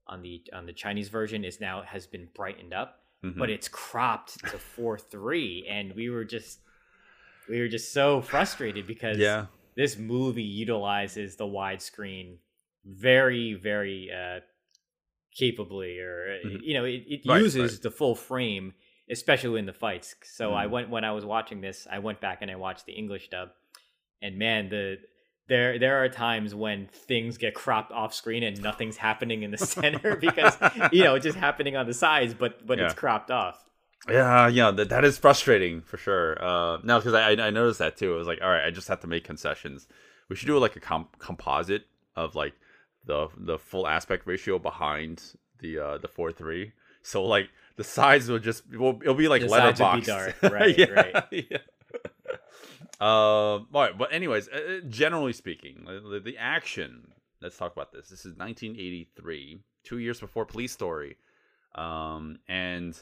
on 0.07 0.23
the 0.23 0.41
on 0.51 0.65
the 0.65 0.73
chinese 0.73 1.09
version 1.09 1.45
is 1.45 1.61
now 1.61 1.83
has 1.83 2.07
been 2.07 2.27
brightened 2.33 2.73
up 2.73 3.01
Mhm. 3.25 3.37
but 3.37 3.49
it's 3.49 3.67
cropped 3.67 4.39
to 4.47 4.57
4-3 4.57 5.65
and 5.69 5.93
we 5.95 6.09
were 6.09 6.25
just 6.25 6.59
we 7.49 7.59
were 7.59 7.67
just 7.67 7.91
so 7.93 8.21
frustrated 8.21 8.85
because 8.87 9.17
yeah, 9.19 9.45
this 9.75 9.97
movie 9.97 10.43
utilizes 10.43 11.35
the 11.35 11.45
widescreen 11.45 12.37
very 12.85 13.53
very 13.55 14.11
uh 14.11 14.39
capably 15.37 15.99
or 15.99 16.37
uh 16.43 16.47
Mhm. 16.47 16.59
you 16.63 16.73
know 16.75 16.85
it, 16.85 17.03
it 17.07 17.21
Right, 17.25 17.41
uses 17.41 17.73
right. 17.73 17.81
the 17.81 17.91
full 17.91 18.15
frame 18.15 18.73
especially 19.09 19.59
in 19.59 19.65
the 19.65 19.73
fights 19.73 20.15
so 20.23 20.53
i 20.53 20.65
Mhm. 20.65 20.69
went 20.71 20.89
when 20.89 21.03
i 21.03 21.11
was 21.11 21.25
watching 21.25 21.61
this 21.61 21.87
i 21.91 21.99
went 21.99 22.21
back 22.21 22.41
and 22.41 22.49
i 22.49 22.55
watched 22.55 22.85
the 22.85 22.93
english 22.93 23.29
dub 23.29 23.49
and 24.21 24.37
man 24.37 24.69
the 24.69 24.97
there 25.47 25.77
there 25.77 26.03
are 26.03 26.09
times 26.09 26.55
when 26.55 26.87
things 26.87 27.37
get 27.37 27.53
cropped 27.53 27.91
off 27.91 28.13
screen 28.13 28.43
and 28.43 28.61
nothing's 28.61 28.97
happening 28.97 29.43
in 29.43 29.51
the 29.51 29.57
center 29.75 30.15
because 30.15 30.57
you 30.91 31.03
know 31.03 31.15
it's 31.15 31.23
just 31.25 31.37
happening 31.37 31.75
on 31.75 31.85
the 31.85 31.93
sides 31.93 32.33
but 32.33 32.65
but 32.65 32.79
it's 32.79 32.93
cropped 32.93 33.31
off 33.31 33.65
yeah, 34.09 34.47
yeah. 34.47 34.71
That 34.71 34.89
that 34.89 35.03
is 35.03 35.17
frustrating 35.17 35.81
for 35.81 35.97
sure. 35.97 36.37
Uh, 36.43 36.77
no, 36.83 36.99
because 36.99 37.13
I 37.13 37.31
I 37.31 37.49
noticed 37.49 37.79
that 37.79 37.97
too. 37.97 38.13
It 38.13 38.17
was 38.17 38.27
like, 38.27 38.39
all 38.41 38.49
right, 38.49 38.63
I 38.65 38.69
just 38.69 38.87
have 38.87 38.99
to 39.01 39.07
make 39.07 39.23
concessions. 39.23 39.87
We 40.29 40.35
should 40.35 40.47
do 40.47 40.57
like 40.59 40.75
a 40.75 40.79
comp- 40.79 41.17
composite 41.17 41.85
of 42.15 42.35
like 42.35 42.53
the 43.05 43.29
the 43.37 43.57
full 43.57 43.87
aspect 43.87 44.27
ratio 44.27 44.59
behind 44.59 45.23
the 45.59 45.79
uh 45.79 45.97
the 45.97 46.07
four 46.07 46.31
three. 46.31 46.73
So 47.01 47.23
like 47.25 47.49
the 47.77 47.83
sides 47.83 48.29
will 48.29 48.39
just 48.39 48.63
will 48.71 48.99
it'll 49.01 49.15
be 49.15 49.27
like 49.27 49.41
The 49.41 49.49
sides 49.49 49.79
would 49.79 49.91
be 49.93 50.01
letterboxed. 50.01 50.39
dark, 50.41 50.43
right, 50.53 50.77
yeah, 50.77 50.89
right. 50.89 51.23
Yeah. 51.31 51.57
Um, 53.01 53.67
all 53.73 53.81
right, 53.81 53.97
but 53.97 54.13
anyways, 54.13 54.47
uh, 54.47 54.77
uh, 54.77 54.87
generally 54.87 55.33
speaking, 55.33 55.85
the, 55.85 56.21
the 56.23 56.37
action. 56.37 57.11
Let's 57.41 57.57
talk 57.57 57.73
about 57.73 57.91
this. 57.91 58.07
This 58.07 58.21
is 58.21 58.37
1983, 58.37 59.59
two 59.83 59.97
years 59.97 60.21
before 60.21 60.45
Police 60.45 60.71
Story, 60.71 61.17
um, 61.75 62.39
and 62.47 62.97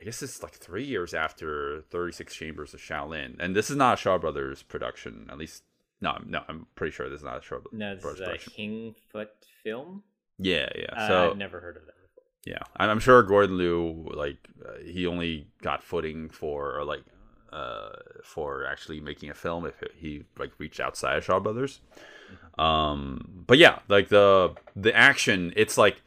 I 0.00 0.04
guess 0.04 0.22
it's 0.22 0.42
like 0.42 0.54
three 0.54 0.84
years 0.84 1.14
after 1.14 1.82
36 1.90 2.32
Chambers 2.32 2.74
of 2.74 2.80
Shaolin. 2.80 3.36
And 3.40 3.56
this 3.56 3.70
is 3.70 3.76
not 3.76 3.94
a 3.94 3.96
Shaw 3.96 4.18
Brothers 4.18 4.62
production, 4.62 5.26
at 5.30 5.38
least. 5.38 5.64
No, 6.00 6.16
no, 6.24 6.42
I'm 6.48 6.66
pretty 6.76 6.92
sure 6.92 7.10
this 7.10 7.18
is 7.20 7.24
not 7.24 7.38
a 7.38 7.42
Shaw 7.42 7.58
no 7.72 7.94
this 7.94 8.02
Brothers 8.02 8.20
is 8.20 8.26
a 8.26 8.30
production. 8.30 8.94
Kingfoot 9.12 9.28
film 9.64 10.02
Yeah, 10.38 10.68
yeah. 10.76 10.92
Uh, 10.92 11.08
So 11.08 11.30
i've 11.30 11.36
never 11.36 11.60
heard 11.60 11.76
of 11.76 11.86
that 11.86 11.94
before 11.94 12.24
yeah, 12.46 12.58
I'm, 12.76 12.90
I'm 12.90 13.00
sure 13.00 13.22
Gordon 13.22 13.56
Liu 13.56 14.06
like 14.14 14.36
uh, 14.64 14.78
he 14.84 15.06
only 15.06 15.48
got 15.62 15.82
footing 15.82 16.28
for 16.28 16.78
or 16.78 16.84
like 16.84 17.02
uh 17.54 17.90
for 18.22 18.66
actually 18.66 19.00
making 19.00 19.30
a 19.30 19.34
film 19.34 19.64
if 19.66 19.82
he 19.96 20.24
like 20.38 20.52
reached 20.58 20.80
outside 20.80 21.16
of 21.18 21.24
Shaw 21.24 21.40
Brothers. 21.40 21.80
Um, 22.58 23.44
but 23.46 23.58
yeah, 23.58 23.80
like 23.88 24.08
the 24.08 24.54
the 24.76 24.94
action, 24.94 25.52
it's 25.56 25.78
like 25.78 26.02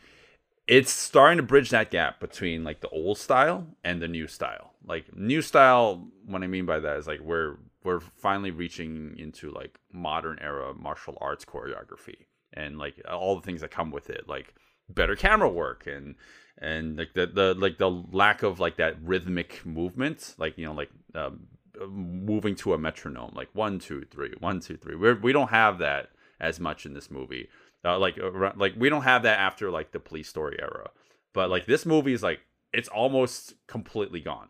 it's 0.68 0.92
starting 0.92 1.38
to 1.38 1.44
bridge 1.44 1.70
that 1.70 1.92
gap 1.92 2.20
between 2.20 2.64
like 2.64 2.82
the 2.82 2.90
old 2.90 3.18
style 3.18 3.66
and 3.84 4.02
the 4.02 4.08
new 4.08 4.28
style. 4.28 4.74
Like 4.86 5.16
new 5.16 5.42
style, 5.42 6.08
what 6.26 6.44
I 6.44 6.48
mean 6.48 6.66
by 6.66 6.80
that 6.80 6.98
is 6.98 7.08
like 7.08 7.22
we're 7.22 7.58
we're 7.84 8.00
finally 8.00 8.52
reaching 8.52 9.16
into 9.18 9.50
like 9.52 9.80
modern 9.92 10.40
era 10.42 10.74
martial 10.74 11.18
arts 11.22 11.46
choreography 11.46 12.26
and 12.54 12.78
like 12.78 12.96
all 13.10 13.36
the 13.36 13.42
things 13.42 13.62
that 13.62 13.72
come 13.72 13.92
with 13.92 14.10
it, 14.10 14.28
like 14.28 14.54
better 14.90 15.16
camera 15.16 15.50
work 15.50 15.88
and 15.88 16.16
and 16.60 16.98
like 16.98 17.14
the, 17.14 17.28
the 17.28 17.54
like 17.56 17.78
the 17.78 17.90
lack 18.12 18.44
of 18.44 18.60
like 18.60 18.78
that 18.78 18.96
rhythmic 19.02 19.66
movement, 19.66 20.36
like 20.38 20.58
you 20.58 20.66
know 20.66 20.74
like 20.74 20.90
um, 21.16 21.48
moving 21.90 22.56
to 22.56 22.74
a 22.74 22.78
metronome, 22.78 23.32
like 23.36 23.50
one 23.54 23.80
two 23.80 24.06
three, 24.12 24.34
one 24.40 24.60
two 24.60 24.78
three. 24.78 24.96
We're, 24.96 25.16
we 25.20 25.32
don't 25.34 25.50
have 25.50 25.80
that 25.80 26.10
as 26.40 26.60
much 26.60 26.86
in 26.86 26.94
this 26.94 27.10
movie. 27.12 27.50
Uh, 27.86 27.98
like 28.00 28.18
around- 28.18 28.58
like 28.60 28.74
we 28.78 28.90
don't 28.90 29.04
have 29.04 29.24
that 29.24 29.40
after 29.40 29.70
like 29.70 29.92
the 29.92 30.00
police 30.00 30.28
story 30.28 30.58
era, 30.60 30.90
but 31.34 31.50
like 31.50 31.66
this 31.68 31.86
movie 31.86 32.14
is 32.14 32.24
like 32.24 32.40
it's 32.74 32.90
almost 32.90 33.54
completely 33.68 34.20
gone. 34.22 34.50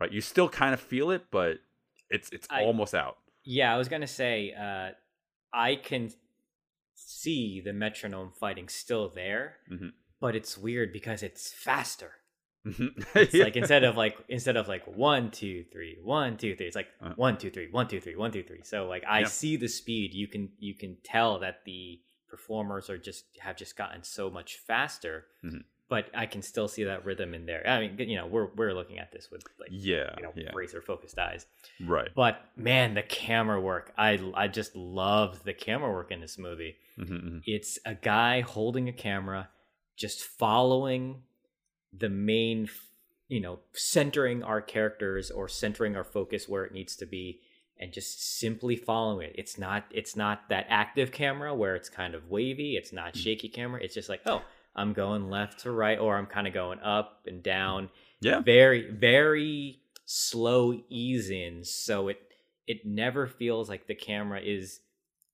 Right, 0.00 0.10
you 0.12 0.20
still 0.22 0.48
kind 0.48 0.72
of 0.72 0.80
feel 0.80 1.10
it, 1.10 1.26
but 1.30 1.58
it's 2.08 2.30
it's 2.30 2.46
I- 2.50 2.64
almost 2.64 2.94
out. 2.94 3.18
Yeah, 3.44 3.74
I 3.74 3.76
was 3.76 3.88
gonna 3.88 4.06
say, 4.06 4.54
uh, 4.58 4.90
I 5.52 5.74
can 5.76 6.10
see 6.94 7.60
the 7.60 7.72
metronome 7.72 8.30
fighting 8.38 8.68
still 8.68 9.08
there, 9.08 9.56
Mhm. 9.70 9.92
But 10.20 10.36
it's 10.36 10.56
weird 10.58 10.92
because 10.92 11.22
it's 11.22 11.52
faster. 11.52 12.12
it's 12.64 12.78
It's 13.14 13.34
like 13.34 13.56
instead 13.56 13.84
of 13.84 13.96
like 13.96 14.16
instead 14.28 14.56
of 14.56 14.68
like 14.68 14.84
one 14.86 15.30
two 15.30 15.64
three 15.72 15.98
one 16.02 16.36
two 16.36 16.54
three, 16.56 16.66
it's 16.66 16.76
like 16.76 16.88
Uh. 17.00 17.14
one 17.16 17.38
two 17.38 17.50
three 17.50 17.68
one 17.70 17.88
two 17.88 18.00
three 18.00 18.16
one 18.16 18.30
two 18.30 18.42
three. 18.42 18.60
So 18.64 18.86
like 18.86 19.04
I 19.08 19.20
Yeah. 19.20 19.26
see 19.26 19.56
the 19.56 19.68
speed. 19.68 20.12
You 20.14 20.28
can 20.28 20.50
you 20.58 20.74
can 20.74 20.96
tell 21.02 21.38
that 21.40 21.64
the 21.64 22.00
performers 22.28 22.88
are 22.90 22.98
just 22.98 23.24
have 23.40 23.56
just 23.56 23.76
gotten 23.76 24.02
so 24.02 24.30
much 24.30 24.58
faster. 24.58 25.26
Mhm. 25.44 25.64
But 25.88 26.08
I 26.14 26.26
can 26.26 26.40
still 26.42 26.68
see 26.68 26.84
that 26.84 27.04
rhythm 27.04 27.34
in 27.34 27.46
there. 27.46 27.66
I 27.66 27.80
mean, 27.80 27.98
you 28.08 28.16
know, 28.16 28.26
we're 28.26 28.46
we're 28.54 28.74
looking 28.74 28.98
at 29.00 29.10
this 29.10 29.28
with 29.30 29.42
like 29.58 29.70
yeah, 29.72 30.14
you 30.18 30.22
know 30.22 30.32
yeah, 30.36 30.50
razor 30.54 30.80
focused 30.82 31.18
eyes. 31.18 31.46
right. 31.80 32.10
But 32.14 32.44
man, 32.56 32.94
the 32.94 33.02
camera 33.02 33.58
work. 33.60 33.92
I 33.98 34.20
I 34.34 34.46
just 34.48 34.76
loved 34.76 35.44
the 35.44 35.54
camera 35.54 35.90
work 35.90 36.12
in 36.12 36.20
this 36.20 36.36
movie. 36.38 36.76
hmm 36.96 37.38
It's 37.44 37.78
a 37.86 37.94
guy 37.94 38.42
holding 38.42 38.88
a 38.88 38.92
camera, 38.92 39.48
just 40.00 40.22
following 40.24 41.22
the 41.92 42.08
main, 42.08 42.70
you 43.28 43.38
know, 43.38 43.58
centering 43.74 44.42
our 44.42 44.62
characters 44.62 45.30
or 45.30 45.46
centering 45.46 45.94
our 45.94 46.04
focus 46.04 46.48
where 46.48 46.64
it 46.64 46.72
needs 46.72 46.96
to 46.96 47.06
be 47.06 47.40
and 47.78 47.92
just 47.92 48.38
simply 48.38 48.76
following 48.76 49.28
it. 49.28 49.34
It's 49.36 49.58
not 49.58 49.84
it's 49.90 50.16
not 50.16 50.48
that 50.48 50.66
active 50.70 51.12
camera 51.12 51.54
where 51.54 51.76
it's 51.76 51.90
kind 51.90 52.14
of 52.14 52.30
wavy, 52.30 52.76
it's 52.76 52.92
not 52.92 53.14
hmm. 53.14 53.20
shaky 53.20 53.48
camera. 53.48 53.80
It's 53.82 53.94
just 53.94 54.08
like, 54.08 54.22
"Oh, 54.24 54.42
I'm 54.74 54.94
going 54.94 55.28
left 55.28 55.60
to 55.60 55.70
right 55.70 55.98
or 55.98 56.16
I'm 56.16 56.26
kind 56.26 56.46
of 56.46 56.54
going 56.54 56.80
up 56.80 57.26
and 57.26 57.42
down." 57.42 57.90
Yeah. 58.22 58.40
very 58.40 58.90
very 58.90 59.80
slow 60.04 60.78
ease 60.90 61.30
in 61.30 61.64
so 61.64 62.08
it 62.08 62.18
it 62.66 62.84
never 62.84 63.26
feels 63.26 63.68
like 63.68 63.86
the 63.86 63.94
camera 63.94 64.40
is 64.40 64.80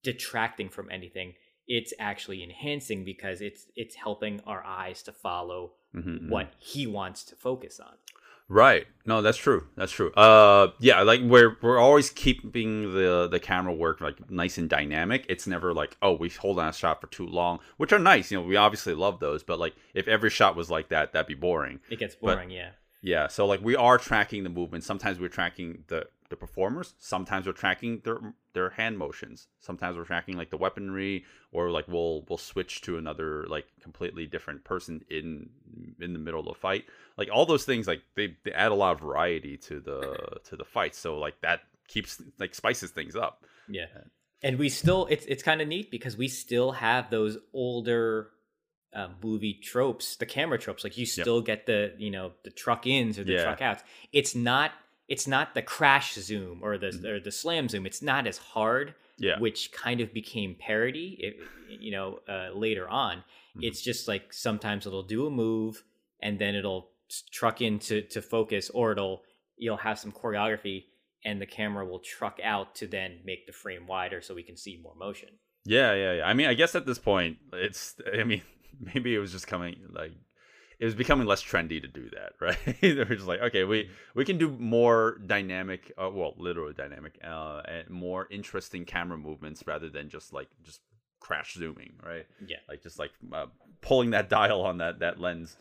detracting 0.03 0.69
from 0.69 0.89
anything 0.91 1.35
it's 1.69 1.93
actually 1.99 2.43
enhancing 2.43 3.05
because 3.05 3.41
it's 3.41 3.67
it's 3.77 3.95
helping 3.97 4.41
our 4.47 4.65
eyes 4.65 5.03
to 5.03 5.13
follow 5.13 5.73
hmm 5.93 6.29
what 6.29 6.53
he 6.59 6.87
wants 6.87 7.25
to 7.25 7.35
focus 7.37 7.81
on 7.81 7.95
Right. 8.49 8.87
No, 9.05 9.23
that's 9.23 9.39
true. 9.39 9.67
That's 9.75 9.91
true. 9.91 10.13
Uh, 10.13 10.69
yeah, 10.79 11.03
like 11.03 11.21
we're 11.21 11.57
we're 11.63 11.79
always 11.81 12.11
keeping 12.11 12.95
the 12.95 13.27
the 13.29 13.41
camera 13.41 13.75
work 13.75 14.01
like 14.01 14.31
nice 14.31 14.57
and 14.57 14.71
dynamic. 14.71 15.27
It's 15.29 15.49
never 15.49 15.75
like 15.75 15.97
oh 16.01 16.13
we 16.13 16.29
hold 16.29 16.61
on 16.61 16.69
a 16.69 16.73
shot 16.73 17.01
for 17.01 17.09
too 17.09 17.27
long, 17.27 17.59
which 17.77 17.93
are 17.93 17.99
nice. 17.99 18.31
You 18.31 18.39
know, 18.39 18.47
we 18.47 18.55
obviously 18.55 18.95
love 18.95 19.19
those, 19.19 19.43
but 19.43 19.59
like 19.59 19.75
if 19.95 20.07
every 20.07 20.31
shot 20.31 20.55
was 20.55 20.71
like 20.71 20.91
that, 20.91 21.13
that'd 21.13 21.27
be 21.27 21.35
boring. 21.35 21.81
it 21.91 21.99
gets 21.99 22.15
But- 22.15 22.35
boring 22.37 22.51
yeah 22.51 22.71
Yeah. 23.03 23.27
So 23.27 23.47
like 23.47 23.63
we 23.65 23.75
are 23.75 23.99
tracking 23.99 24.45
the 24.45 24.49
movement. 24.51 24.85
Sometimes 24.85 25.19
we're 25.19 25.29
tracking 25.29 25.83
the 25.89 26.07
the 26.29 26.37
performers. 26.37 26.95
Sometimes 26.99 27.47
we're 27.47 27.53
tracking 27.53 28.01
their 28.05 28.19
their 28.53 28.71
hand 28.71 28.99
motions. 28.99 29.49
Sometimes 29.61 29.97
we're 29.97 30.05
tracking 30.05 30.37
like 30.37 30.51
the 30.51 30.57
weaponry, 30.57 31.25
or 31.53 31.71
like 31.71 31.87
we'll 31.89 32.25
we'll 32.29 32.39
switch 32.39 32.81
to 32.83 32.99
another 32.99 33.47
like 33.49 33.67
completely 33.81 34.27
different 34.27 34.65
person 34.65 35.05
in 35.11 35.49
in 36.01 36.13
the 36.13 36.19
middle 36.19 36.41
of 36.41 36.47
the 36.47 36.55
fight. 36.55 36.85
Like 37.17 37.29
all 37.33 37.47
those 37.47 37.65
things, 37.65 37.87
like 37.87 38.03
they, 38.15 38.37
they 38.45 38.53
add 38.53 38.73
a 38.73 38.75
lot 38.75 38.93
of 38.95 39.01
variety 39.01 39.57
to 39.59 39.81
the 39.81 40.41
to 40.45 40.57
the 40.57 40.65
fight. 40.65 40.95
So 40.95 41.19
like 41.19 41.41
that 41.43 41.61
keeps 41.89 42.21
like 42.39 42.55
spices 42.55 42.91
things 42.91 43.15
up. 43.15 43.45
yeah 43.69 43.87
and 44.43 44.59
we 44.59 44.69
still 44.69 45.07
it's 45.11 45.25
it's 45.27 45.43
kind 45.43 45.61
of 45.63 45.69
neat 45.69 45.91
because 45.91 46.17
we 46.17 46.29
still 46.29 46.73
have 46.73 47.09
those 47.11 47.39
older 47.55 48.31
uh, 48.95 49.09
movie 49.23 49.55
tropes 49.55 50.17
the 50.17 50.27
camera 50.27 50.59
tropes 50.59 50.83
like 50.85 50.97
you 50.99 51.07
still 51.07 51.41
get 51.41 51.65
the 51.67 51.95
you 51.99 52.11
know 52.11 52.33
the 52.45 52.51
truck 52.51 52.87
ins 52.87 53.19
or 53.19 53.25
the 53.25 53.33
Yeah. 53.35 53.45
truck 53.45 53.63
outs 53.63 53.83
it's 54.13 54.35
not 54.35 54.73
it's 55.09 55.27
not 55.27 55.55
the 55.55 55.63
crash 55.63 56.15
zoom 56.15 56.61
or 56.63 56.79
the 56.79 56.87
Mm-hmm. 56.89 57.07
or 57.07 57.21
the 57.21 57.31
slam 57.33 57.69
zoom 57.69 57.87
it's 57.87 58.03
not 58.03 58.27
as 58.27 58.39
hard 58.39 58.95
Yeah. 59.19 59.39
which 59.39 59.73
kind 59.73 60.01
of 60.01 60.13
became 60.13 60.55
parody 60.59 61.17
it, 61.21 61.37
you 61.81 61.91
know 61.93 62.21
uh, 62.29 62.51
later 62.55 62.89
on 62.89 63.19
Mm-hmm. 63.19 63.65
it's 63.69 63.81
just 63.81 64.07
like 64.09 64.33
sometimes 64.33 64.87
it'll 64.87 65.03
do 65.03 65.27
a 65.27 65.31
move 65.31 65.83
and 66.21 66.39
then 66.39 66.55
it'll 66.55 66.91
truck 67.33 67.61
in 67.63 67.79
to, 67.79 68.03
to 68.03 68.21
focus 68.21 68.71
or 68.75 68.93
it'll 68.93 69.23
you'll 69.57 69.79
have 69.89 69.99
some 69.99 70.13
choreography 70.13 70.85
and 71.25 71.41
the 71.41 71.47
camera 71.47 71.85
will 71.87 72.01
truck 72.01 72.39
out 72.45 72.75
to 72.75 72.87
then 72.87 73.21
make 73.25 73.47
the 73.47 73.53
frame 73.53 73.87
wider 73.87 74.21
so 74.21 74.35
we 74.35 74.43
can 74.43 74.57
see 74.57 74.77
more 74.83 74.95
motion 74.97 75.31
Yeah, 75.65 75.95
yeah, 75.95 76.13
yeah. 76.19 76.27
I 76.31 76.35
mean, 76.35 76.47
I 76.47 76.55
guess 76.55 76.75
at 76.77 76.85
this 76.87 76.99
point, 76.99 77.39
it's. 77.53 77.97
I 78.21 78.23
mean, 78.25 78.43
maybe 78.95 79.15
it 79.15 79.19
was 79.19 79.33
just 79.33 79.47
coming 79.49 79.75
like 80.01 80.13
it 80.79 80.85
was 80.85 80.95
becoming 80.95 81.27
less 81.27 81.43
trendy 81.43 81.81
to 81.81 81.89
do 81.89 82.11
that, 82.11 82.33
right? 82.41 82.59
they 82.81 82.95
were 82.95 83.05
just 83.05 83.27
like, 83.27 83.41
okay, 83.41 83.65
we 83.65 83.91
we 84.15 84.25
can 84.25 84.39
do 84.39 84.51
more 84.59 85.19
dynamic, 85.27 85.93
uh, 85.97 86.11
well, 86.13 86.35
literally 86.37 86.75
dynamic, 86.75 87.19
uh, 87.25 87.63
and 87.67 87.89
more 87.91 88.27
interesting 88.31 88.85
camera 88.85 89.19
movements 89.19 89.63
rather 89.67 89.89
than 89.89 90.09
just 90.09 90.33
like 90.33 90.49
just 90.63 90.81
crash 91.21 91.55
zooming, 91.55 91.95
right? 92.05 92.27
yeah 92.47 92.59
Like 92.69 92.83
just 92.83 92.99
like 92.99 93.11
uh, 93.33 93.47
pulling 93.81 94.11
that 94.11 94.29
dial 94.39 94.63
on 94.63 94.79
that 94.79 95.01
that 95.01 95.21
lens. 95.21 95.57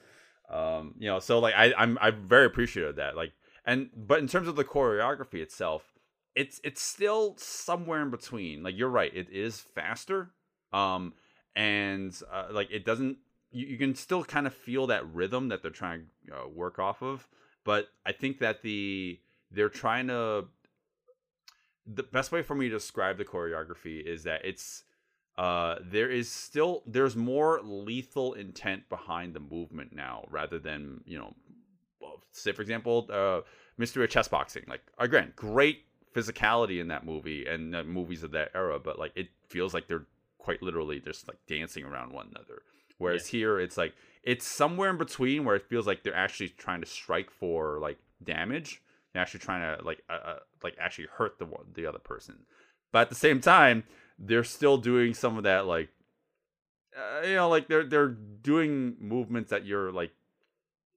Um, 0.50 0.94
you 1.00 1.08
know, 1.08 1.20
so 1.20 1.40
like 1.40 1.56
I, 1.56 1.74
I'm 1.78 1.98
I'm 2.02 2.28
very 2.28 2.46
appreciative 2.46 2.92
of 2.92 2.96
that. 2.98 3.16
Like, 3.16 3.34
and 3.66 3.90
but 3.96 4.20
in 4.20 4.28
terms 4.28 4.48
of 4.48 4.56
the 4.56 4.64
choreography 4.64 5.42
itself, 5.42 5.84
it's 6.36 6.60
it's 6.64 6.82
still 6.82 7.36
somewhere 7.38 8.02
in 8.02 8.10
between. 8.12 8.62
Like 8.64 8.78
you're 8.78 8.90
right, 8.90 9.12
it 9.16 9.30
is 9.32 9.60
faster. 9.60 10.32
Um, 10.72 11.14
and 11.56 12.14
uh, 12.32 12.48
like 12.52 12.70
it 12.72 12.86
doesn't. 12.86 13.18
You, 13.56 13.68
you 13.68 13.78
can 13.78 13.96
still 13.96 14.24
kind 14.24 14.46
of 14.46 14.54
feel 14.54 14.88
that 14.88 15.08
rhythm 15.14 15.48
that 15.50 15.62
they're 15.62 15.72
trying 15.72 16.08
to 16.28 16.36
uh, 16.36 16.48
work 16.48 16.78
off 16.78 17.02
of. 17.02 17.28
But 17.64 17.88
I 18.06 18.12
think 18.12 18.40
that 18.40 18.62
the 18.62 19.20
they're 19.52 19.70
trying 19.70 20.08
to. 20.08 20.46
The 21.88 22.04
best 22.04 22.32
way 22.32 22.42
for 22.42 22.56
me 22.56 22.68
to 22.70 22.76
describe 22.76 23.18
the 23.18 23.26
choreography 23.26 24.04
is 24.04 24.24
that 24.24 24.44
it's 24.44 24.84
uh 25.38 25.76
there 25.82 26.10
is 26.10 26.32
still 26.32 26.82
there's 26.86 27.16
more 27.16 27.60
lethal 27.62 28.34
intent 28.34 28.88
behind 28.90 29.34
the 29.34 29.40
movement 29.40 29.94
now 29.94 30.24
rather 30.30 30.58
than 30.58 31.02
you 31.06 31.18
know 31.18 31.34
say 32.32 32.54
for 32.54 32.62
example 32.62 33.06
uh 33.12 33.42
mystery 33.78 34.06
of 34.06 34.10
chess 34.10 34.30
boxing 34.30 34.64
like 34.68 34.82
again 34.98 35.34
great 35.36 35.84
physicality 36.16 36.80
in 36.80 36.88
that 36.88 37.06
movie 37.06 37.46
and 37.46 37.76
uh, 37.76 37.84
movies 37.84 38.24
of 38.24 38.32
that 38.32 38.50
era 38.56 38.80
but 38.80 38.98
like 38.98 39.12
it 39.16 39.28
feels 39.50 39.74
like 39.74 39.88
they're 39.88 40.06
quite 40.38 40.64
literally 40.64 41.02
just 41.02 41.28
like 41.28 41.38
dancing 41.48 41.84
around 41.84 42.14
one 42.14 42.28
another 42.34 42.62
whereas 42.98 43.28
here 43.28 43.60
it's 43.60 43.78
like 43.78 43.94
it's 44.24 44.46
somewhere 44.48 44.90
in 44.90 44.98
between 44.98 45.46
where 45.46 45.56
it 45.56 45.68
feels 45.70 45.86
like 45.86 46.04
they're 46.04 46.16
actually 46.16 46.50
trying 46.50 46.82
to 46.82 46.88
strike 46.88 47.30
for 47.30 47.80
like 47.80 47.98
damage 48.24 48.82
they're 49.14 49.22
actually 49.22 49.40
trying 49.40 49.78
to 49.78 49.84
like 49.84 50.02
uh, 50.10 50.14
uh, 50.14 50.40
like 50.64 50.76
actually 50.80 51.08
hurt 51.18 51.38
the 51.40 51.46
one 51.46 51.66
the 51.74 51.86
other 51.86 52.00
person. 52.00 52.36
But 52.92 53.00
at 53.04 53.10
the 53.10 53.16
same 53.16 53.40
time 53.42 53.84
they're 54.20 54.44
still 54.44 54.78
doing 54.78 55.14
some 55.14 55.38
of 55.38 55.44
that 55.44 55.66
like 55.66 55.90
uh, 56.98 57.26
you 57.28 57.36
know 57.36 57.50
like 57.50 57.68
they're 57.68 57.84
they're 57.86 58.10
doing 58.10 58.96
movements 59.00 59.50
that 59.52 59.66
you're 59.66 59.92
like 59.92 60.12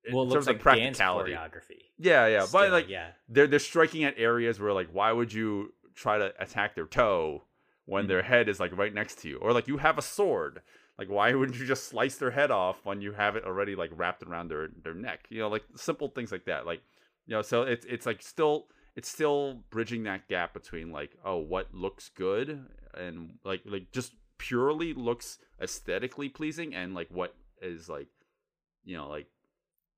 in 0.04 0.14
well, 0.14 0.24
it 0.24 0.28
looks 0.28 0.46
like 0.46 0.60
practicality. 0.60 1.32
choreography. 1.32 1.82
yeah 1.98 2.26
yeah 2.28 2.46
but 2.52 2.70
like 2.70 2.88
yeah, 2.88 3.08
they're 3.28 3.46
they're 3.48 3.58
striking 3.58 4.04
at 4.04 4.14
areas 4.16 4.58
where 4.60 4.72
like 4.72 4.88
why 4.92 5.10
would 5.12 5.32
you 5.32 5.72
try 5.94 6.18
to 6.18 6.32
attack 6.40 6.74
their 6.74 6.86
toe 6.86 7.42
when 7.84 8.02
Mm-hmm. 8.04 8.08
their 8.08 8.22
head 8.22 8.48
is 8.48 8.60
like 8.60 8.76
right 8.76 8.92
next 8.94 9.18
to 9.20 9.28
you? 9.28 9.36
Or 9.38 9.52
like 9.52 9.66
you 9.66 9.78
have 9.78 9.98
a 9.98 10.02
sword 10.02 10.60
like 10.98 11.08
why 11.08 11.32
wouldn't 11.34 11.58
you 11.58 11.66
just 11.66 11.88
slice 11.88 12.16
their 12.16 12.30
head 12.30 12.50
off 12.50 12.84
when 12.84 13.00
you 13.00 13.12
have 13.12 13.36
it 13.36 13.44
already 13.44 13.74
like 13.74 13.90
wrapped 13.94 14.22
around 14.22 14.48
their 14.48 14.68
their 14.82 14.94
neck? 14.94 15.26
You 15.30 15.40
know 15.40 15.48
like 15.48 15.64
simple 15.76 16.08
things 16.08 16.32
like 16.32 16.44
that 16.46 16.66
like 16.66 16.82
you 17.26 17.34
know 17.34 17.42
so 17.42 17.62
it's 17.62 17.86
it's 17.86 18.06
like 18.06 18.22
still 18.22 18.66
it's 18.96 19.08
still 19.08 19.60
bridging 19.70 20.02
that 20.04 20.28
gap 20.28 20.52
between 20.52 20.90
like 20.90 21.16
oh 21.24 21.36
what 21.36 21.72
looks 21.72 22.10
good 22.16 22.66
and 22.94 23.34
like 23.44 23.62
like 23.64 23.92
just 23.92 24.14
purely 24.38 24.94
looks 24.94 25.38
aesthetically 25.60 26.28
pleasing 26.28 26.74
and 26.74 26.94
like 26.94 27.08
what 27.10 27.34
is 27.60 27.88
like 27.88 28.08
you 28.84 28.96
know 28.96 29.08
like 29.08 29.26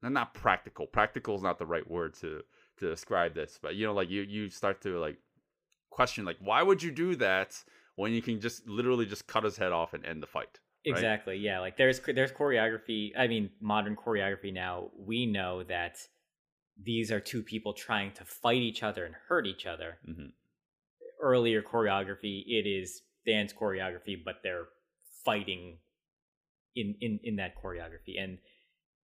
not 0.02 0.32
practical. 0.32 0.86
Practical 0.86 1.34
is 1.34 1.42
not 1.42 1.58
the 1.58 1.66
right 1.66 1.88
word 1.88 2.14
to 2.20 2.42
to 2.78 2.88
describe 2.88 3.34
this 3.34 3.58
but 3.60 3.74
you 3.74 3.86
know 3.86 3.92
like 3.92 4.10
you 4.10 4.22
you 4.22 4.48
start 4.48 4.80
to 4.82 4.98
like 4.98 5.18
question 5.90 6.24
like 6.24 6.38
why 6.40 6.62
would 6.62 6.82
you 6.82 6.90
do 6.90 7.14
that 7.16 7.62
when 7.96 8.12
you 8.12 8.22
can 8.22 8.40
just 8.40 8.66
literally 8.66 9.04
just 9.04 9.26
cut 9.26 9.44
his 9.44 9.58
head 9.58 9.72
off 9.72 9.92
and 9.92 10.06
end 10.06 10.22
the 10.22 10.26
fight 10.26 10.60
right? 10.87 10.97
exactly. 10.97 11.37
Yeah, 11.37 11.61
like 11.61 11.77
there's 11.77 12.01
there's 12.01 12.33
choreography. 12.33 13.11
I 13.16 13.27
mean, 13.27 13.51
modern 13.61 13.97
choreography 13.97 14.53
now. 14.53 14.90
We 14.97 15.27
know 15.27 15.62
that 15.64 15.99
these 16.83 17.12
are 17.12 17.21
two 17.21 17.43
people 17.43 17.73
trying 17.73 18.12
to 18.12 18.25
fight 18.25 18.62
each 18.62 18.83
other 18.83 19.05
and 19.05 19.14
hurt 19.29 19.47
each 19.47 19.66
other. 19.66 19.99
Mhm. 20.09 20.33
Earlier 21.21 21.62
choreography, 21.62 22.43
it 22.47 22.66
is 22.66 23.03
dance 23.27 23.53
choreography, 23.53 24.16
but 24.25 24.37
they're 24.43 24.69
fighting 25.25 25.79
in 26.75 26.95
in 27.01 27.21
in 27.23 27.37
that 27.37 27.55
choreography. 27.62 28.19
And 28.19 28.38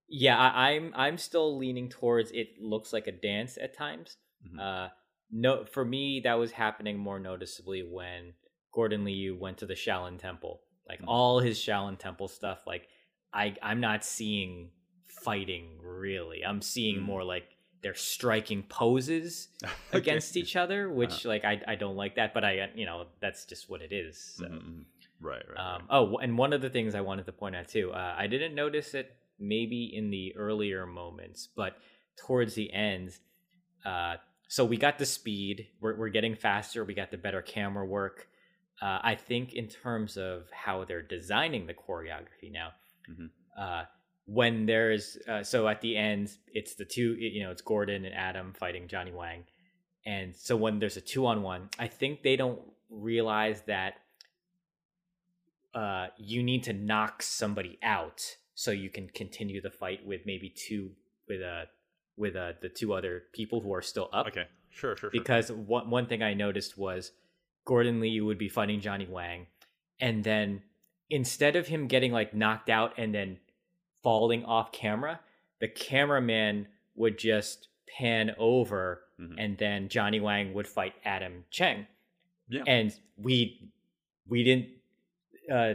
yeah, 0.09 0.39
I, 0.39 0.71
I'm 0.71 0.93
I'm 0.95 1.19
still 1.19 1.59
leaning 1.59 1.89
towards 1.89 2.31
it 2.31 2.61
looks 2.61 2.93
like 2.93 3.07
a 3.07 3.13
dance 3.13 3.59
at 3.59 3.77
times. 3.77 4.17
Mhm. 4.47 4.61
Uh, 4.61 4.89
no, 5.31 5.65
for 5.65 5.85
me 5.85 6.21
that 6.21 6.35
was 6.35 6.53
happening 6.53 6.99
more 6.99 7.19
noticeably 7.19 7.83
when 7.83 8.35
Gordon 8.73 9.05
Liu 9.05 9.37
went 9.37 9.59
to 9.59 9.67
the 9.67 9.75
Shaolin 9.75 10.19
Temple. 10.19 10.63
Like 10.89 11.01
Mhm. 11.01 11.09
all 11.09 11.41
his 11.41 11.59
Shaolin 11.59 11.99
Temple 11.99 12.29
stuff, 12.29 12.67
like 12.67 12.89
I 13.33 13.57
I'm 13.63 13.81
not 13.81 14.05
seeing 14.05 14.71
fighting 15.07 15.79
really. 15.83 16.45
I'm 16.45 16.63
seeing 16.63 17.01
Mm. 17.01 17.05
more 17.05 17.25
like 17.25 17.57
they're 17.83 17.95
striking 17.95 18.63
poses 18.65 19.49
Okay. 19.63 19.99
against 19.99 20.37
each 20.37 20.57
other, 20.57 20.91
which 20.91 21.25
like 21.25 21.45
I 21.45 21.61
I 21.67 21.75
don't 21.77 21.97
like 21.97 22.17
that, 22.17 22.35
but 22.35 22.45
I 22.45 22.61
uh, 22.61 22.67
you 22.75 22.87
know 22.87 23.07
that's 23.21 23.45
just 23.45 23.69
what 23.69 23.83
it 23.83 23.93
is. 23.93 24.19
So. 24.37 24.45
Mhm, 24.47 24.53
mhm. 24.63 24.85
right 25.21 25.45
right, 25.49 25.59
Um, 25.77 25.87
oh, 25.91 26.19
and 26.19 26.37
one 26.37 26.53
of 26.53 26.61
the 26.61 26.71
things 26.71 26.95
I 26.95 27.01
wanted 27.01 27.27
to 27.27 27.33
point 27.33 27.57
out 27.57 27.69
too, 27.69 27.93
uh, 27.93 28.15
I 28.17 28.27
didn't 28.27 28.55
notice 28.55 28.95
it 28.95 29.17
maybe 29.39 29.85
in 29.95 30.11
the 30.11 30.35
earlier 30.37 30.87
moments, 30.87 31.47
but 31.47 31.79
towards 32.17 32.55
the 32.55 32.73
end, 32.73 33.17
uh, 33.85 34.17
so 34.49 34.65
we 34.65 34.77
got 34.77 34.99
the 34.99 35.07
speed, 35.07 35.69
we're, 35.81 35.97
we're 35.97 36.09
getting 36.09 36.35
faster, 36.35 36.85
we 36.85 36.95
got 36.95 37.11
the 37.11 37.19
better 37.19 37.43
camera 37.43 37.85
work. 37.87 38.29
Uh, 38.83 38.99
I 39.03 39.15
think 39.15 39.55
in 39.55 39.69
terms 39.69 40.17
of 40.17 40.51
how 40.53 40.85
they're 40.85 41.03
designing 41.03 41.67
the 41.67 41.75
choreography 41.75 42.53
now, 42.53 42.73
Mhm. 43.11 43.31
uh, 43.57 43.85
when 44.27 44.67
there's 44.67 45.17
uh, 45.29 45.43
so 45.43 45.67
at 45.69 45.81
the 45.81 45.97
end, 45.97 46.37
it's 46.53 46.75
the 46.75 46.85
two, 46.85 47.15
you 47.15 47.43
know, 47.43 47.51
it's 47.51 47.63
Gordon 47.63 48.05
and 48.05 48.15
Adam 48.15 48.53
fighting 48.53 48.87
Johnny 48.89 49.13
Wang, 49.13 49.45
and 50.05 50.35
so 50.37 50.57
when 50.57 50.79
there's 50.79 50.97
a 50.97 51.01
two 51.01 51.25
on 51.27 51.43
one, 51.43 51.71
I 51.79 51.89
think 51.89 52.23
they 52.23 52.37
don't 52.37 52.61
realize 52.91 53.63
that 53.63 53.95
uh, 55.75 56.09
you 56.17 56.43
need 56.43 56.65
to 56.65 56.73
knock 56.73 57.23
somebody 57.23 57.79
out 57.83 58.37
so 58.55 58.71
you 58.71 58.89
can 58.91 59.09
continue 59.09 59.61
the 59.61 59.71
fight 59.71 60.05
with 60.07 60.23
maybe 60.25 60.49
two 60.49 60.93
with 61.29 61.41
a 61.41 61.65
with 62.17 62.35
uh 62.35 62.53
the 62.63 62.69
two 62.71 62.95
other 62.95 63.25
people 63.35 63.61
who 63.61 63.75
are 63.75 63.83
still 63.83 64.09
up. 64.13 64.27
okay 64.27 64.47
sure 64.71 64.97
sure, 64.97 65.11
sure. 65.11 65.11
Because 65.11 65.53
one 65.53 65.91
one 65.91 66.07
thing 66.07 66.23
I 66.23 66.33
noticed 66.35 66.79
was 66.79 67.13
Gordon 67.67 68.01
Liu 68.01 68.25
would 68.25 68.39
be 68.39 68.49
fighting 68.49 68.81
Johnny 68.81 69.07
Wang, 69.07 69.47
and 70.01 70.25
then 70.25 70.63
instead 71.11 71.55
of 71.57 71.67
him 71.67 71.87
getting 71.89 72.13
like 72.13 72.33
knocked 72.33 72.71
out 72.71 72.95
and 72.97 73.15
then 73.15 73.39
falling 74.03 74.45
off 74.47 74.73
camera, 74.73 75.21
the 75.61 75.69
cameraman 75.69 76.69
would 76.95 77.19
just 77.19 77.69
pan 77.99 78.35
over, 78.39 79.03
Mhm. 79.21 79.35
and 79.39 79.59
then 79.59 79.89
Johnny 79.89 80.21
Wang 80.21 80.55
would 80.55 80.67
fight 80.67 80.95
Adam 81.05 81.45
Cheng 81.51 81.87
yeah 82.49 82.63
and 82.67 82.95
we 83.17 83.73
we 84.29 84.45
didn't 84.45 84.69
uh 85.51 85.75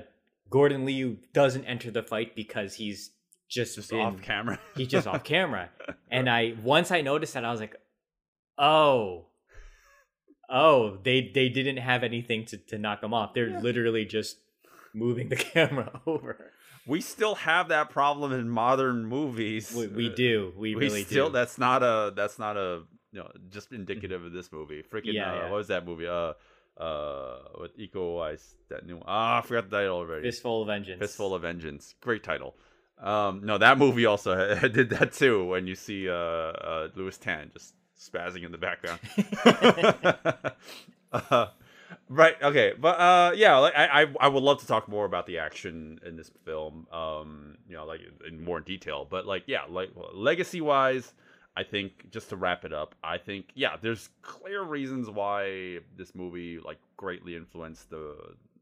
Gordon 0.49 0.86
Liu 0.86 1.17
doesn't 1.34 1.65
enter 1.65 1.91
the 1.91 2.01
fight 2.04 2.34
because 2.36 2.75
he's 2.75 3.12
just, 3.49 3.75
just 3.75 3.89
been- 3.89 3.99
off 3.99 4.21
camera 4.21 4.60
he's 4.77 4.88
just 4.88 5.06
off 5.08 5.23
camera. 5.36 5.69
And 6.10 6.30
I 6.30 6.54
once 6.63 6.91
I 6.91 7.01
noticed 7.01 7.34
that 7.34 7.43
I 7.43 7.51
was 7.51 7.60
like, 7.60 7.75
"Oh. 8.58 9.25
Oh, 10.52 10.98
they 11.04 11.32
they 11.34 11.50
didn't 11.50 11.78
have 11.78 12.04
anything 12.04 12.46
to 12.48 12.58
to 12.58 12.78
knock 12.78 13.02
them 13.02 13.14
off. 13.14 13.34
They're 13.34 13.50
Yeah. 13.50 13.60
literally 13.62 14.06
just 14.06 14.38
moving 14.94 15.30
the 15.30 15.36
camera 15.54 16.02
over." 16.06 16.52
we 16.86 17.00
still 17.00 17.36
have 17.36 17.68
that 17.70 17.90
problem 17.92 18.32
in 18.34 18.50
modern 18.50 19.06
movies 19.06 19.72
We, 19.76 19.88
we 19.88 20.10
do. 20.10 20.52
We, 20.58 20.76
we 20.76 20.82
really 20.86 21.04
still 21.04 21.28
do. 21.28 21.34
that's 21.34 21.58
not 21.60 21.84
a 21.84 22.12
that's 22.16 22.40
not 22.40 22.58
a 22.58 22.84
you 23.12 23.20
know 23.20 23.30
just 23.50 23.72
indicative 23.72 24.24
of 24.26 24.32
this 24.34 24.52
movie 24.52 24.82
freaking 24.92 25.14
Yeah, 25.14 25.32
uh, 25.32 25.36
yeah. 25.36 25.50
what 25.52 25.58
was 25.58 25.68
that 25.68 25.86
movie 25.86 26.08
uh 26.08 26.34
uh 26.78 27.38
with 27.60 27.78
Iko 27.78 27.94
Uwais 28.16 28.56
that 28.70 28.86
new 28.88 29.00
ah 29.06 29.38
I 29.38 29.42
forgot 29.42 29.70
the 29.70 29.78
title 29.78 29.98
already 29.98 30.24
Fistful 30.24 30.62
of 30.64 30.68
Vengeance. 30.68 31.00
Fistful 31.00 31.36
of 31.36 31.42
Vengeance 31.44 31.94
great 32.02 32.24
title 32.24 32.56
um 33.00 33.42
no 33.44 33.58
that 33.60 33.78
movie 33.78 34.06
also 34.08 34.34
did 34.70 34.90
that 34.90 35.14
too 35.14 35.46
when 35.46 35.68
you 35.68 35.76
see 35.76 36.10
uh 36.10 36.14
uh 36.14 36.90
Lewis 36.96 37.18
Tan 37.18 37.52
just 37.54 37.76
spazzing 38.02 38.44
in 38.44 38.52
the 38.52 38.58
background. 38.58 39.00
Uh, 41.32 41.48
right 42.08 42.36
okay 42.42 42.74
but 42.80 43.00
uh 43.00 43.32
yeah 43.36 43.58
like 43.58 43.74
I, 43.76 44.04
I 44.04 44.06
i 44.22 44.28
would 44.30 44.44
love 44.44 44.60
to 44.62 44.68
talk 44.68 44.88
more 44.88 45.06
about 45.06 45.26
the 45.26 45.40
action 45.40 46.00
in 46.06 46.16
this 46.16 46.32
film 46.46 46.88
um 46.92 47.58
you 47.68 47.76
know 47.76 47.86
like 47.86 48.00
in 48.26 48.44
more 48.44 48.62
detail 48.62 49.06
but 49.10 49.26
like 49.26 49.44
yeah 49.46 49.64
like 49.70 49.90
legacy 50.14 50.62
wise 50.62 51.14
i 51.58 51.64
think 51.64 52.10
just 52.12 52.30
to 52.30 52.38
wrap 52.38 52.64
it 52.64 52.72
up 52.74 52.96
i 53.04 53.18
think 53.18 53.48
yeah 53.56 53.76
there's 53.82 54.10
clear 54.22 54.64
reasons 54.64 55.10
why 55.10 55.80
this 55.98 56.16
movie 56.16 56.60
like 56.60 56.80
greatly 56.98 57.36
influenced 57.36 57.90
the 57.90 58.16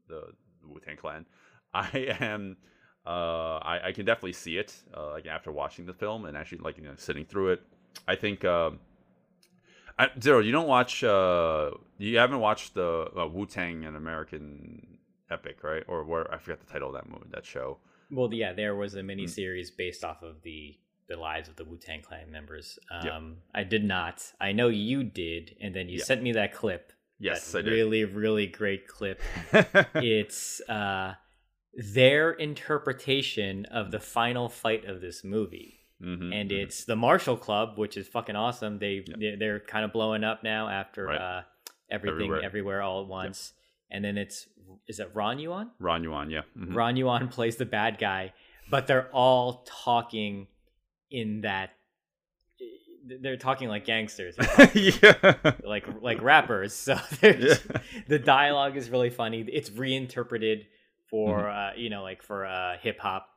the 0.08 0.24
wu-tang 0.66 0.96
clan. 0.96 1.24
I 1.74 2.16
am 2.20 2.56
uh 3.06 3.58
i 3.62 3.80
i 3.88 3.92
can 3.92 4.04
definitely 4.04 4.32
see 4.32 4.58
it 4.58 4.74
uh, 4.94 5.10
like 5.12 5.26
after 5.26 5.50
watching 5.52 5.86
the 5.86 5.94
film 5.94 6.24
and 6.24 6.36
actually 6.36 6.58
like 6.58 6.76
you 6.78 6.82
know 6.84 6.94
sitting 6.96 7.24
through 7.24 7.50
it. 7.52 7.62
I 8.08 8.16
think 8.16 8.44
um 8.44 8.80
I, 10.00 10.08
Zero, 10.20 10.40
you 10.40 10.52
don't 10.52 10.66
watch. 10.68 11.04
Uh, 11.04 11.70
you 11.98 12.16
haven't 12.18 12.40
watched 12.40 12.74
the 12.74 13.10
uh, 13.16 13.26
Wu 13.26 13.46
Tang 13.46 13.84
an 13.84 13.96
American 13.96 14.98
Epic, 15.30 15.62
right? 15.62 15.84
Or 15.88 16.04
where 16.04 16.32
I 16.32 16.38
forgot 16.38 16.60
the 16.60 16.72
title 16.72 16.88
of 16.88 16.94
that 16.94 17.08
movie, 17.08 17.26
that 17.32 17.44
show. 17.44 17.78
Well, 18.10 18.32
yeah, 18.32 18.52
there 18.52 18.74
was 18.74 18.94
a 18.94 19.00
Mm. 19.02 19.06
mini 19.06 19.26
series 19.26 19.70
based 19.70 20.02
off 20.04 20.22
of 20.22 20.42
the 20.42 20.76
the 21.08 21.16
lives 21.16 21.48
of 21.48 21.56
the 21.56 21.64
Wu 21.64 21.76
Tang 21.76 22.02
Clan 22.02 22.30
members. 22.30 22.78
Um, 22.90 23.04
Yeah. 23.06 23.60
I 23.60 23.64
did 23.64 23.84
not. 23.84 24.22
I 24.40 24.52
know 24.52 24.68
you 24.68 25.02
did, 25.02 25.56
and 25.60 25.74
then 25.74 25.88
you 25.88 25.98
Yeah. 25.98 26.04
sent 26.04 26.22
me 26.22 26.32
that 26.32 26.54
clip. 26.54 26.92
Yes, 27.18 27.50
that 27.52 27.58
I 27.58 27.62
did. 27.62 27.70
really, 27.72 28.04
really 28.04 28.46
great 28.46 28.86
clip. 28.86 29.20
it's 29.94 30.60
uh, 30.68 31.14
their 31.74 32.30
interpretation 32.32 33.64
of 33.66 33.90
the 33.90 34.00
final 34.00 34.48
fight 34.48 34.84
of 34.84 35.00
this 35.00 35.22
movie. 35.24 35.79
Mhm, 36.02 36.34
and 36.34 36.50
mhm. 36.50 36.62
it's 36.62 36.84
the 36.84 36.96
Martial 36.96 37.36
Club, 37.36 37.76
which 37.76 37.96
is 37.96 38.08
fucking 38.08 38.36
awesome. 38.36 38.78
They 38.78 39.04
they- 39.18 39.36
they're 39.38 39.60
kind 39.60 39.84
of 39.84 39.92
blowing 39.92 40.24
up 40.24 40.42
now 40.42 40.68
after 40.68 41.04
Right. 41.06 41.20
uh, 41.20 41.42
everything 41.90 42.14
Everywhere. 42.22 42.42
everywhere. 42.42 42.82
all 42.82 43.02
at 43.02 43.08
once. 43.08 43.52
And 43.90 44.04
then 44.04 44.16
it's 44.16 44.48
is 44.86 45.00
it 45.00 45.10
Ron 45.14 45.38
Yuan? 45.38 45.72
Ron 45.78 46.02
Yuan, 46.04 46.30
yeah. 46.30 46.42
mhm. 46.56 46.74
Ron 46.74 46.96
Yuan 46.96 47.28
plays 47.36 47.56
the 47.56 47.66
bad 47.66 47.98
guy, 47.98 48.32
but 48.70 48.86
they're 48.86 49.10
all 49.12 49.64
talking 49.66 50.46
in 51.10 51.40
that 51.42 51.70
they're 53.04 53.36
talking 53.36 53.68
like 53.68 53.84
gangsters, 53.84 54.36
talking 54.36 54.92
yeah. 55.02 55.34
like 55.64 55.86
like 56.02 56.22
rappers. 56.22 56.72
So 56.74 56.94
the 57.20 58.20
dialogue 58.22 58.76
is 58.76 58.90
really 58.90 59.10
funny. 59.10 59.40
It's 59.48 59.70
reinterpreted 59.70 60.66
for 61.08 61.38
Mm-hmm. 61.40 61.58
uh, 61.58 61.82
you 61.82 61.90
know 61.90 62.02
like 62.02 62.22
for 62.22 62.46
uh, 62.46 62.76
hip 62.78 63.00
hop, 63.00 63.28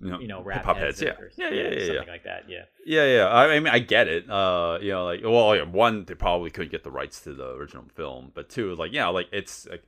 You 0.00 0.10
know, 0.10 0.18
you 0.20 0.28
know, 0.28 0.42
rap 0.42 0.58
hip-hop 0.58 0.76
heads, 0.76 1.00
yeah. 1.00 1.10
or- 1.10 1.30
Yeah, 1.36 1.50
yeah, 1.50 1.62
yeah, 1.62 1.70
something 1.86 1.94
yeah. 1.94 2.12
like 2.12 2.24
that. 2.24 2.44
Yeah. 2.48 2.64
Yeah, 2.84 3.04
yeah. 3.06 3.26
I, 3.28 3.54
I 3.54 3.60
mean, 3.60 3.72
I 3.72 3.78
get 3.78 4.08
it. 4.08 4.28
Uh, 4.28 4.78
you 4.82 4.90
know, 4.90 5.04
like, 5.04 5.20
well, 5.22 5.56
yeah, 5.56 5.62
one, 5.62 6.04
they 6.04 6.14
probably 6.14 6.50
couldn't 6.50 6.72
get 6.72 6.84
the 6.84 6.90
rights 6.90 7.20
to 7.22 7.32
the 7.32 7.50
original 7.52 7.84
film, 7.94 8.30
but 8.34 8.50
two, 8.50 8.74
like, 8.74 8.92
yeah, 8.92 9.08
like, 9.08 9.28
it's 9.32 9.66
like, 9.66 9.84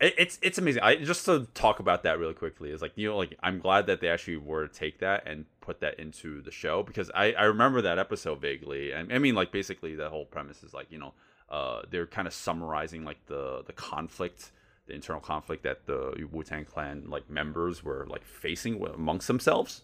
it, 0.00 0.14
it's 0.18 0.38
it's 0.42 0.58
amazing. 0.58 0.82
I 0.82 0.96
just 0.96 1.24
to 1.24 1.46
talk 1.54 1.80
about 1.80 2.02
that 2.02 2.18
really 2.18 2.34
quickly 2.34 2.70
is 2.70 2.82
like, 2.82 2.92
you 2.96 3.08
know, 3.08 3.16
like, 3.16 3.36
I'm 3.42 3.58
glad 3.58 3.86
that 3.86 4.00
they 4.00 4.08
actually 4.08 4.36
were 4.36 4.68
to 4.68 4.72
take 4.72 4.98
that 5.00 5.26
and 5.26 5.46
put 5.60 5.80
that 5.80 5.98
into 5.98 6.42
the 6.42 6.50
show 6.50 6.82
because 6.82 7.10
I 7.14 7.32
I 7.32 7.44
remember 7.44 7.80
that 7.82 7.98
episode 7.98 8.40
vaguely. 8.40 8.92
And 8.92 9.12
I 9.12 9.18
mean, 9.18 9.34
like, 9.34 9.52
basically, 9.52 9.94
the 9.94 10.10
whole 10.10 10.26
premise 10.26 10.62
is 10.62 10.74
like, 10.74 10.90
you 10.90 10.98
know, 10.98 11.14
uh, 11.48 11.82
they're 11.90 12.06
kind 12.06 12.26
of 12.28 12.34
summarizing 12.34 13.04
like 13.04 13.24
the 13.26 13.62
the 13.66 13.72
conflict. 13.72 14.50
The 14.86 14.94
internal 14.94 15.20
conflict 15.20 15.62
that 15.62 15.86
the 15.86 16.26
Wu 16.30 16.42
Tang 16.42 16.64
Clan 16.64 17.04
like 17.08 17.28
members 17.30 17.82
were 17.82 18.06
like 18.08 18.24
facing 18.24 18.84
amongst 18.86 19.26
themselves, 19.26 19.82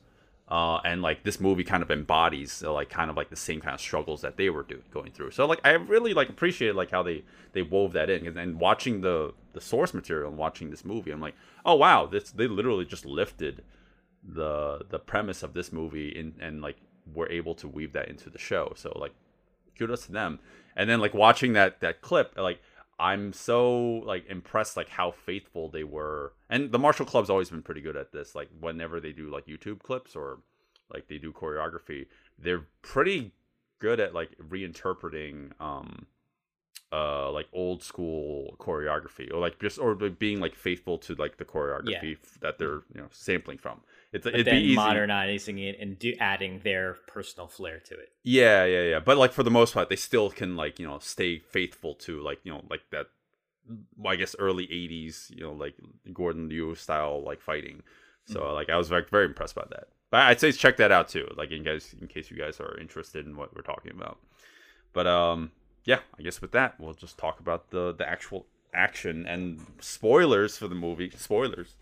uh, 0.49 0.79
and 0.85 1.01
like 1.01 1.23
this 1.23 1.41
movie 1.41 1.65
kind 1.65 1.83
of 1.83 1.91
embodies 1.91 2.63
uh, 2.63 2.73
like 2.73 2.91
kind 2.91 3.11
of 3.11 3.17
like 3.17 3.31
the 3.31 3.37
same 3.37 3.61
kind 3.61 3.75
of 3.75 3.81
struggles 3.81 4.21
that 4.21 4.37
they 4.37 4.51
were 4.51 4.63
doing 4.63 4.83
going 4.91 5.13
through. 5.13 5.31
So 5.31 5.47
like 5.47 5.61
I 5.65 5.71
really 5.73 6.13
like 6.13 6.29
appreciated 6.29 6.77
like 6.77 6.91
how 6.91 7.03
they 7.03 7.25
they 7.53 7.63
wove 7.63 7.93
that 7.95 8.11
in 8.11 8.27
and, 8.27 8.37
and 8.37 8.61
watching 8.61 9.01
the 9.01 9.33
the 9.53 9.61
source 9.61 9.95
material 9.95 10.29
and 10.29 10.37
watching 10.39 10.71
this 10.71 10.85
movie, 10.85 11.13
I'm 11.13 11.21
like, 11.21 11.35
oh 11.65 11.77
wow, 11.77 12.07
this 12.07 12.31
they 12.31 12.47
literally 12.47 12.85
just 12.85 13.07
lifted 13.07 13.63
the 14.23 14.85
the 14.91 14.99
premise 14.99 15.43
of 15.43 15.55
this 15.55 15.73
movie 15.73 16.09
in, 16.11 16.35
and 16.41 16.61
like 16.61 16.77
were 17.15 17.31
able 17.31 17.55
to 17.55 17.69
weave 17.69 17.93
that 17.95 18.09
into 18.09 18.29
the 18.29 18.39
show. 18.39 18.73
So 18.77 18.93
like 18.97 19.13
kudos 19.79 20.07
to 20.07 20.13
them. 20.13 20.39
And 20.77 20.89
then 20.89 21.01
like 21.01 21.15
watching 21.15 21.55
that 21.55 21.81
that 21.81 22.01
clip, 22.01 22.37
like 22.37 22.61
I'm 23.01 23.33
so 23.33 23.81
like 24.05 24.27
impressed 24.29 24.77
like 24.77 24.91
how 24.91 25.11
faithful 25.11 25.71
they 25.71 25.85
were. 25.85 26.35
And 26.51 26.71
the 26.71 26.79
Martial 26.79 27.07
Club's 27.07 27.31
always 27.31 27.49
been 27.49 27.63
pretty 27.63 27.81
good 27.81 27.97
at 27.97 28.13
this. 28.13 28.35
Like 28.35 28.51
whenever 28.61 29.01
they 29.01 29.13
do 29.13 29.31
like 29.31 29.47
YouTube 29.47 29.81
clips 29.81 30.15
or 30.15 30.41
like 30.93 31.09
they 31.09 31.17
do 31.17 31.33
choreography, 31.33 32.07
they're 32.39 32.67
pretty 32.83 33.33
good 33.79 34.01
at 34.01 34.13
like 34.15 34.37
reinterpreting 34.39 35.53
um 35.59 36.07
uh 36.93 37.31
like 37.31 37.47
old 37.55 37.83
school 37.83 38.55
choreography 38.59 39.33
or 39.33 39.39
like 39.39 39.59
just 39.59 39.79
or 39.79 39.95
like, 39.95 40.19
being 40.19 40.39
like 40.39 40.55
faithful 40.55 40.99
to 40.99 41.15
like 41.15 41.39
the 41.39 41.45
choreography 41.45 42.17
f- 42.23 42.39
that 42.43 42.59
they're 42.59 42.83
you 42.95 43.01
know 43.01 43.09
sampling 43.11 43.57
from. 43.57 43.81
It's 44.13 44.25
But 44.25 44.35
it'd 44.35 44.47
then 44.47 44.57
be 44.57 44.67
easy. 44.69 44.75
modernizing 44.77 45.59
it 45.59 45.79
and 45.81 45.99
do, 45.99 46.15
adding 46.19 46.61
their 46.65 46.95
personal 47.07 47.47
flair 47.47 47.79
to 47.79 47.95
it. 47.95 48.09
Yeah, 48.25 48.65
yeah, 48.65 48.83
yeah. 48.83 49.01
But 49.01 49.19
like 49.19 49.33
for 49.33 49.43
the 49.45 49.51
most 49.53 49.73
part, 49.75 49.89
they 49.89 49.97
still 49.97 50.31
can 50.31 50.57
like 50.57 50.79
you 50.81 50.87
know 50.87 50.99
stay 50.99 51.39
faithful 51.39 51.95
to 52.07 52.21
like 52.21 52.41
you 52.43 52.53
know 52.53 52.63
like 52.69 52.83
that. 52.91 53.07
I 54.05 54.17
guess 54.17 54.35
early 54.39 54.67
'80s, 54.67 55.31
you 55.31 55.43
know, 55.43 55.53
like 55.53 55.75
Gordon 56.13 56.49
Liu 56.49 56.75
style 56.75 57.23
like 57.23 57.41
fighting. 57.41 57.83
So 58.27 58.53
like 58.53 58.69
I 58.69 58.77
was 58.77 58.91
like 58.91 59.09
very 59.11 59.27
impressed 59.27 59.55
by 59.55 59.65
that. 59.71 59.89
But 60.11 60.23
I'd 60.23 60.41
say 60.41 60.51
check 60.51 60.77
that 60.79 60.91
out 60.91 61.09
too, 61.09 61.29
like 61.37 61.53
in 61.53 61.63
guys 61.63 61.95
in 62.01 62.09
case 62.09 62.31
you 62.33 62.37
guys 62.37 62.59
are 62.59 62.77
interested 62.81 63.27
in 63.27 63.37
what 63.37 63.55
we're 63.55 63.63
talking 63.63 63.93
about. 63.93 64.19
But 64.93 65.07
um, 65.07 65.53
yeah, 65.85 66.01
I 66.19 66.23
guess 66.23 66.41
with 66.43 66.51
that 66.53 66.81
we'll 66.81 66.95
just 66.95 67.17
talk 67.17 67.39
about 67.39 67.71
the 67.71 67.93
the 67.97 68.09
actual 68.09 68.47
action 68.75 69.25
and 69.27 69.65
spoilers 69.81 70.57
for 70.57 70.67
the 70.67 70.75
movie. 70.75 71.11
Spoilers 71.17 71.77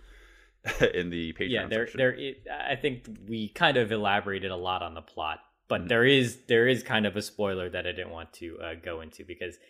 in 0.95 1.11
the 1.11 1.33
Patreon 1.35 1.51
yeah, 1.51 1.67
there, 1.67 1.87
section. 1.87 1.99
there. 1.99 2.67
I 2.69 2.77
think 2.77 3.07
we 3.29 3.49
kind 3.49 3.77
of 3.77 3.93
elaborated 3.93 4.51
a 4.51 4.57
lot 4.57 4.83
on 4.83 4.95
the 4.95 5.03
plot, 5.03 5.39
but 5.69 5.83
Mhm. 5.85 5.89
there 5.89 6.05
is 6.05 6.45
there 6.47 6.67
is 6.69 6.83
kind 6.83 7.07
of 7.07 7.17
a 7.17 7.23
spoiler 7.23 7.69
that 7.71 7.87
I 7.87 7.93
didn't 7.93 8.11
want 8.11 8.33
to 8.35 8.59
uh, 8.61 8.75
go 8.75 9.01
into 9.01 9.25
because 9.25 9.55
it 9.57 9.61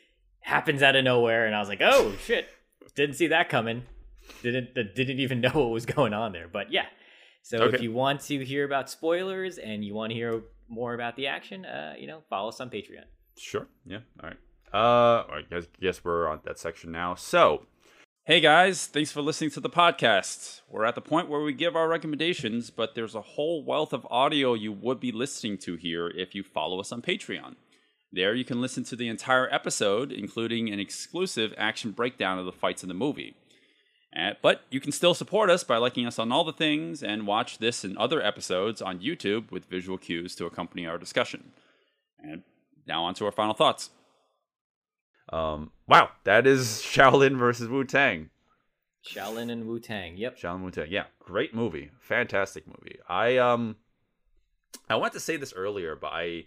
happens 0.41 0.83
out 0.83 0.97
of 0.97 1.05
nowhere, 1.05 1.47
and 1.47 1.55
I 1.55 1.61
was 1.61 1.69
like, 1.69 1.81
oh 1.83 2.15
shit, 2.25 2.49
didn't 2.95 3.17
see 3.17 3.29
that 3.29 3.49
coming. 3.49 3.83
Didn't 4.43 4.75
didn't 4.75 5.21
even 5.21 5.41
know 5.43 5.51
what 5.51 5.71
was 5.71 5.87
going 5.87 6.13
on 6.15 6.33
there. 6.33 6.49
But 6.49 6.73
yeah, 6.73 6.87
so 7.43 7.65
if 7.65 7.81
you 7.83 7.93
want 7.93 8.21
to 8.23 8.45
hear 8.45 8.65
about 8.65 8.91
spoilers 8.91 9.59
and 9.59 9.85
you 9.85 9.95
want 9.95 10.11
to 10.11 10.15
hear 10.15 10.43
more 10.69 10.95
about 10.95 11.17
the 11.17 11.27
action, 11.29 11.65
uh, 11.65 11.95
you 11.99 12.07
know, 12.07 12.23
follow 12.29 12.49
us 12.51 12.61
on 12.61 12.69
Patreon. 12.71 13.05
Sure. 13.39 13.67
Yeah. 13.87 14.01
All 14.23 14.29
right. 14.31 14.39
Uh, 14.73 15.25
I 15.33 15.43
guys. 15.49 15.67
Guess 15.81 16.05
we're 16.05 16.29
on 16.29 16.41
that 16.45 16.59
section 16.59 16.93
now. 16.93 17.15
So, 17.15 17.67
hey 18.29 18.41
guys, 18.41 18.87
thanks 18.87 19.11
for 19.11 19.23
listening 19.23 19.49
to 19.49 19.59
the 19.59 19.71
podcast. 19.71 20.61
We're 20.69 20.85
at 20.85 20.95
the 20.95 21.01
point 21.01 21.31
where 21.31 21.41
we 21.41 21.55
give 21.55 21.75
our 21.75 21.89
recommendations, 21.89 22.69
but 22.69 22.95
there's 22.95 23.15
a 23.15 23.23
whole 23.23 23.65
wealth 23.65 23.95
of 23.95 24.07
audio 24.11 24.53
you 24.53 24.71
would 24.71 25.01
be 25.01 25.13
listening 25.13 25.57
to 25.61 25.77
here 25.77 26.09
if 26.09 26.35
you 26.35 26.43
follow 26.43 26.79
us 26.79 26.93
on 26.93 27.01
Patreon. 27.01 27.55
There, 28.13 28.35
you 28.35 28.45
can 28.45 28.61
listen 28.61 28.85
to 28.85 28.97
the 28.97 29.09
entire 29.09 29.51
episode, 29.51 30.13
including 30.13 30.69
an 30.69 30.79
exclusive 30.79 31.55
action 31.57 31.93
breakdown 31.93 32.39
of 32.39 32.45
the 32.45 32.53
fights 32.53 32.83
in 32.83 32.91
the 32.91 32.95
movie. 32.95 33.35
Uh, 34.15 34.33
but 34.43 34.61
you 34.69 34.79
can 34.79 34.93
still 34.93 35.15
support 35.15 35.49
us 35.49 35.65
by 35.65 35.79
liking 35.79 36.07
us 36.07 36.19
on 36.19 36.31
all 36.31 36.45
the 36.45 36.53
things 36.53 37.03
and 37.03 37.27
watch 37.27 37.57
this 37.57 37.83
and 37.83 37.97
other 37.97 38.21
episodes 38.21 38.83
on 38.83 38.99
YouTube 38.99 39.51
with 39.51 39.71
visual 39.71 39.97
cues 39.97 40.35
to 40.35 40.45
accompany 40.45 40.87
our 40.87 40.99
discussion. 40.99 41.53
And 42.23 42.43
now 42.87 43.05
on 43.05 43.15
to 43.15 43.25
our 43.25 43.33
final 43.33 43.55
thoughts. 43.55 43.89
Um, 45.31 45.71
wow, 45.87 46.11
that 46.25 46.47
is 46.47 46.83
Shaolin 46.83 47.37
versus 47.39 47.69
Wu 47.69 47.85
Tang. 47.85 48.31
Shaolin 49.07 49.51
and 49.51 49.67
Wu 49.67 49.79
Tang. 49.79 50.17
Yep. 50.17 50.39
Shaolin 50.39 50.63
Wu 50.63 50.71
Tang. 50.71 50.89
Yeah, 50.91 51.05
great 51.21 51.55
movie, 51.55 51.91
fantastic 52.01 52.67
movie. 52.67 52.99
I 53.09 53.37
um, 53.39 53.77
I 54.89 54.97
wanted 54.97 55.15
to 55.15 55.21
say 55.21 55.37
this 55.37 55.53
earlier, 55.55 55.97
but 55.97 56.13
I, 56.13 56.47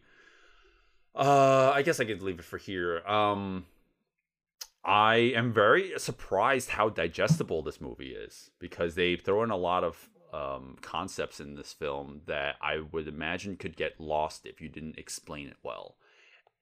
uh, 1.15 1.72
I 1.74 1.82
guess 1.82 2.00
I 2.00 2.06
could 2.06 2.22
leave 2.22 2.39
it 2.39 2.46
for 2.46 2.58
here. 2.58 3.06
Um, 3.08 3.65
I 4.84 5.15
am 5.36 5.54
very 5.54 5.94
surprised 5.98 6.70
how 6.70 6.89
digestible 6.89 7.62
this 7.62 7.80
movie 7.80 8.13
is 8.13 8.50
because 8.60 8.96
they 8.96 9.15
throw 9.15 9.44
in 9.44 9.52
a 9.52 9.58
lot 9.58 9.84
of 9.84 10.10
um, 10.34 10.78
concepts 10.82 11.39
in 11.39 11.56
this 11.56 11.74
film 11.74 12.22
that 12.26 12.56
I 12.62 12.80
would 12.91 13.08
imagine 13.08 13.58
could 13.58 13.76
get 13.76 14.00
lost 14.00 14.46
if 14.46 14.60
you 14.60 14.70
didn't 14.70 14.98
explain 14.98 15.48
it 15.48 15.58
well. 15.62 15.98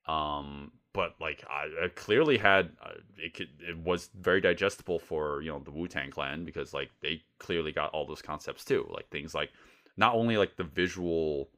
Um, 0.07 0.71
but 0.93 1.15
like 1.19 1.43
I, 1.49 1.85
I 1.85 1.87
clearly 1.89 2.37
had 2.37 2.71
uh, 2.83 2.91
it 3.17 3.33
could 3.33 3.49
it 3.59 3.77
was 3.77 4.09
very 4.19 4.41
digestible 4.41 4.99
for 4.99 5.41
you 5.41 5.51
know 5.51 5.59
the 5.59 5.71
Wu 5.71 5.87
Tang 5.87 6.11
Clan 6.11 6.45
because 6.45 6.73
like 6.73 6.89
they 7.01 7.21
clearly 7.37 7.71
got 7.71 7.91
all 7.91 8.05
those 8.05 8.21
concepts 8.21 8.65
too, 8.65 8.87
like 8.93 9.09
things 9.09 9.35
like 9.35 9.49
not 9.97 10.15
only 10.15 10.37
like 10.37 10.55
the 10.57 10.63
visual 10.63 11.49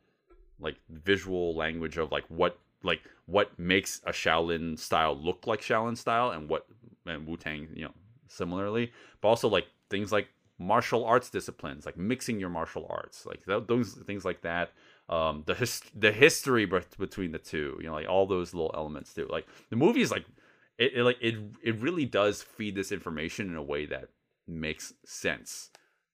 like 0.60 0.76
visual 0.90 1.56
language 1.56 1.98
of 1.98 2.12
like 2.12 2.26
what 2.28 2.60
like 2.84 3.02
what 3.26 3.58
makes 3.58 4.02
a 4.06 4.12
Shaolin 4.12 4.78
style 4.78 5.16
look 5.16 5.48
like 5.48 5.62
Shaolin 5.62 5.98
style 5.98 6.32
and 6.32 6.50
what 6.50 6.66
and 7.06 7.26
Wu 7.26 7.38
Tang 7.38 7.68
you 7.74 7.86
know 7.86 7.94
similarly, 8.28 8.92
but 9.22 9.30
also 9.30 9.48
like 9.48 9.68
things 9.90 10.12
like 10.12 10.28
martial 10.58 11.06
arts 11.06 11.30
disciplines, 11.30 11.86
like 11.86 11.98
mixing 11.98 12.40
your 12.40 12.50
martial 12.50 12.86
arts, 12.90 13.26
like 13.26 13.46
th- 13.46 13.64
those 13.68 13.94
things 14.06 14.24
like 14.24 14.42
that. 14.42 14.72
Um, 15.10 15.44
the 15.46 15.56
his- 15.56 15.82
the 15.96 16.12
history 16.12 16.66
bet- 16.66 16.98
between 16.98 17.32
the 17.32 17.40
two, 17.40 17.78
you 17.82 17.88
know, 17.88 17.94
like 17.94 18.08
all 18.08 18.26
those 18.26 18.54
little 18.54 18.72
elements 18.74 19.14
too. 19.14 19.28
Like 19.30 19.46
the 19.70 19.76
movie 19.76 20.02
is 20.02 20.12
like 20.12 20.26
it, 20.78 20.94
it 20.96 21.04
like 21.04 21.18
it 21.22 21.36
it 21.64 21.76
really 21.80 22.06
does 22.06 22.42
feed 22.42 22.76
this 22.76 22.92
information 22.92 23.50
in 23.50 23.56
a 23.58 23.64
way 23.64 23.86
that 23.88 24.10
makes 24.48 24.94
sense, 25.06 25.70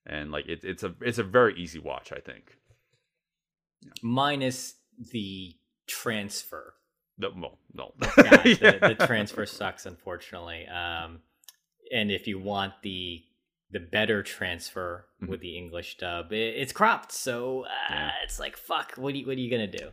and 0.05 0.31
like 0.31 0.47
it, 0.47 0.63
it's 0.63 0.81
a 0.83 0.95
it's 1.01 1.19
a 1.19 1.23
very 1.23 1.53
easy 1.59 1.77
watch, 1.79 2.11
I 2.11 2.19
think. 2.19 2.57
Minus 4.01 4.75
the 5.11 5.53
transfer. 5.87 6.73
No, 7.19 7.29
no, 7.35 7.57
no. 7.73 7.93
Yeah, 8.17 8.43
Yeah. 8.45 8.71
the, 8.87 8.95
the 8.97 9.07
transfer 9.07 9.45
sucks, 9.45 9.85
unfortunately. 9.85 10.65
Um, 10.67 11.19
and 11.91 12.11
if 12.11 12.27
you 12.27 12.37
want 12.39 12.73
the 12.83 13.23
the 13.71 13.79
better 13.79 14.23
transfer 14.23 15.05
Mhm. 15.21 15.27
with 15.29 15.41
the 15.41 15.57
English 15.57 15.97
dub, 15.97 16.31
it, 16.31 16.55
it's 16.55 16.71
cropped. 16.71 17.11
So 17.11 17.63
uh, 17.65 17.69
Yeah. 17.89 18.11
it's 18.23 18.39
like 18.39 18.55
fuck. 18.57 18.93
What 18.95 19.13
are 19.13 19.17
you, 19.17 19.25
what 19.27 19.37
are 19.37 19.39
you 19.41 19.49
gonna 19.51 19.67
do? 19.67 19.89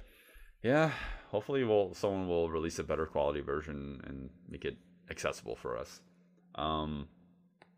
Yeah, 0.62 0.92
hopefully, 1.28 1.64
we'll 1.64 1.92
someone 1.94 2.28
will 2.28 2.48
release 2.50 2.78
a 2.78 2.84
better 2.84 3.06
quality 3.06 3.40
version 3.40 4.00
and 4.04 4.30
make 4.48 4.64
it 4.64 4.76
accessible 5.10 5.56
for 5.56 5.76
us. 5.76 6.00
Um, 6.54 7.08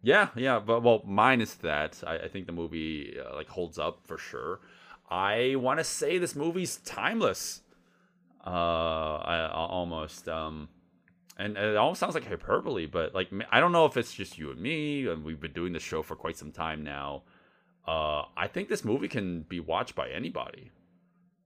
yeah, 0.02 0.28
yeah, 0.36 0.60
but 0.60 0.82
well, 0.82 1.02
minus 1.04 1.54
that, 1.54 2.02
I, 2.06 2.18
I 2.18 2.28
think 2.28 2.46
the 2.46 2.52
movie 2.52 3.16
uh, 3.18 3.34
like 3.34 3.48
holds 3.48 3.78
up 3.78 4.06
for 4.06 4.18
sure. 4.18 4.60
I 5.10 5.54
want 5.56 5.78
to 5.80 5.84
say 5.84 6.18
this 6.18 6.36
movie's 6.36 6.76
timeless. 6.78 7.62
Uh, 8.46 8.50
I- 9.16 9.50
almost. 9.52 10.28
Um, 10.28 10.68
and 11.38 11.56
it 11.56 11.76
almost 11.76 12.00
sounds 12.00 12.14
like 12.14 12.26
hyperbole, 12.26 12.86
but 12.86 13.14
like 13.14 13.28
I 13.50 13.60
don't 13.60 13.72
know 13.72 13.84
if 13.86 13.96
it's 13.96 14.12
just 14.14 14.38
you 14.38 14.50
and 14.50 14.60
me, 14.60 15.06
and 15.06 15.24
we've 15.24 15.40
been 15.40 15.52
doing 15.52 15.72
this 15.72 15.82
show 15.82 16.02
for 16.02 16.16
quite 16.16 16.36
some 16.36 16.52
time 16.52 16.82
now. 16.82 17.22
Uh, 17.86 18.24
I 18.36 18.48
think 18.48 18.68
this 18.68 18.84
movie 18.84 19.08
can 19.08 19.42
be 19.42 19.60
watched 19.60 19.94
by 19.94 20.08
anybody. 20.10 20.70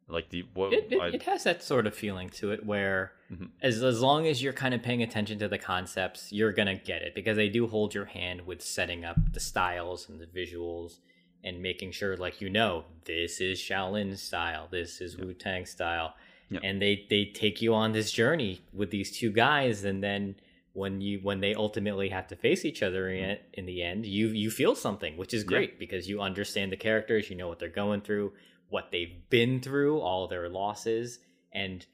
Like 0.08 0.30
the 0.30 0.44
what? 0.54 0.72
it, 0.72 0.88
it, 0.90 1.00
I- 1.00 1.08
it 1.08 1.22
has 1.24 1.44
that 1.44 1.62
sort 1.62 1.86
of 1.86 1.94
feeling 1.94 2.30
to 2.30 2.50
it 2.50 2.64
where 2.66 3.12
Mhm. 3.30 3.50
as 3.62 3.80
as 3.84 4.00
long 4.00 4.26
as 4.26 4.42
you're 4.42 4.52
kind 4.52 4.74
of 4.74 4.82
paying 4.82 5.02
attention 5.04 5.38
to 5.38 5.46
the 5.46 5.56
concepts 5.58 6.32
you're 6.32 6.52
gonna 6.52 6.74
get 6.74 7.02
it 7.02 7.14
because 7.14 7.36
they 7.36 7.48
do 7.48 7.68
hold 7.68 7.94
your 7.94 8.06
hand 8.06 8.44
with 8.44 8.60
setting 8.60 9.04
up 9.04 9.16
the 9.32 9.38
styles 9.38 10.08
and 10.08 10.18
the 10.20 10.26
visuals 10.26 10.98
and 11.44 11.62
making 11.62 11.92
sure 11.92 12.16
like 12.16 12.40
you 12.40 12.50
know 12.50 12.86
this 13.04 13.40
is 13.40 13.60
shaolin 13.60 14.18
style 14.18 14.66
this 14.72 15.00
is 15.00 15.16
wu-tang 15.16 15.64
style 15.64 16.14
Yeah. 16.50 16.60
and 16.64 16.82
they 16.82 17.06
they 17.08 17.26
take 17.26 17.62
you 17.62 17.74
on 17.74 17.92
this 17.92 18.10
journey 18.10 18.60
with 18.72 18.90
these 18.90 19.16
two 19.16 19.30
guys 19.30 19.84
and 19.84 20.02
then 20.02 20.34
when 20.72 21.00
you 21.00 21.20
when 21.22 21.40
they 21.40 21.54
ultimately 21.54 22.08
have 22.10 22.26
to 22.28 22.36
face 22.36 22.64
each 22.64 22.82
other 22.82 23.08
in, 23.08 23.24
mm-hmm. 23.24 23.42
in 23.54 23.66
the 23.66 23.82
end 23.82 24.04
you 24.06 24.28
you 24.28 24.50
feel 24.50 24.74
something 24.74 25.16
which 25.16 25.32
is 25.32 25.42
Yeah. 25.44 25.48
great 25.48 25.78
because 25.78 26.08
you 26.08 26.20
understand 26.20 26.72
the 26.72 26.76
characters 26.76 27.30
you 27.30 27.36
know 27.36 27.48
what 27.48 27.58
they're 27.60 27.68
going 27.68 28.00
through 28.00 28.32
what 28.68 28.90
they've 28.90 29.14
been 29.30 29.60
through 29.60 30.00
all 30.00 30.26
their 30.28 30.48
losses 30.48 31.20
and 31.52 31.86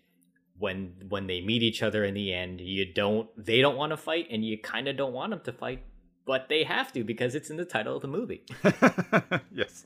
when 0.59 0.95
when 1.09 1.27
they 1.27 1.41
meet 1.43 1.63
each 1.63 1.83
other 1.83 2.03
in 2.05 2.15
the 2.15 2.33
end 2.33 2.61
you 2.61 2.85
don't 2.91 3.29
they 3.37 3.61
don't 3.61 3.77
want 3.77 3.91
to 3.91 3.97
fight 3.97 4.27
and 4.31 4.43
you 4.45 4.57
kind 4.59 4.89
of 4.89 4.97
don't 4.97 5.13
want 5.13 5.31
them 5.31 5.41
to 5.45 5.53
fight 5.53 5.83
but 6.25 6.49
they 6.49 6.65
have 6.65 6.93
to 6.93 7.05
because 7.05 7.35
it's 7.35 7.51
in 7.51 7.57
the 7.57 7.65
title 7.65 7.97
of 7.97 8.03
the 8.03 8.09
movie 8.09 8.43
yes. 9.53 9.85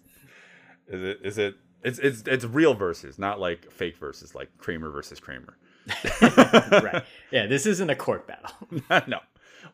Is 0.89 1.03
it? 1.03 1.19
Is 1.23 1.39
it? 1.39 1.55
It's 1.83 1.99
it's 1.99 2.23
it's 2.27 2.45
real 2.45 2.75
versus, 2.75 3.19
not 3.19 3.41
like 3.41 3.71
fake 3.71 3.97
versus, 3.97 4.35
like 4.35 4.51
Kramer 4.59 4.91
versus 4.91 5.21
Kramer. 5.21 5.57
right 6.23 7.03
yeah 7.33 7.47
this 7.47 7.65
isn't 7.65 7.89
a 7.89 7.97
court 7.97 8.27
battle 8.27 9.09
no. 9.09 9.19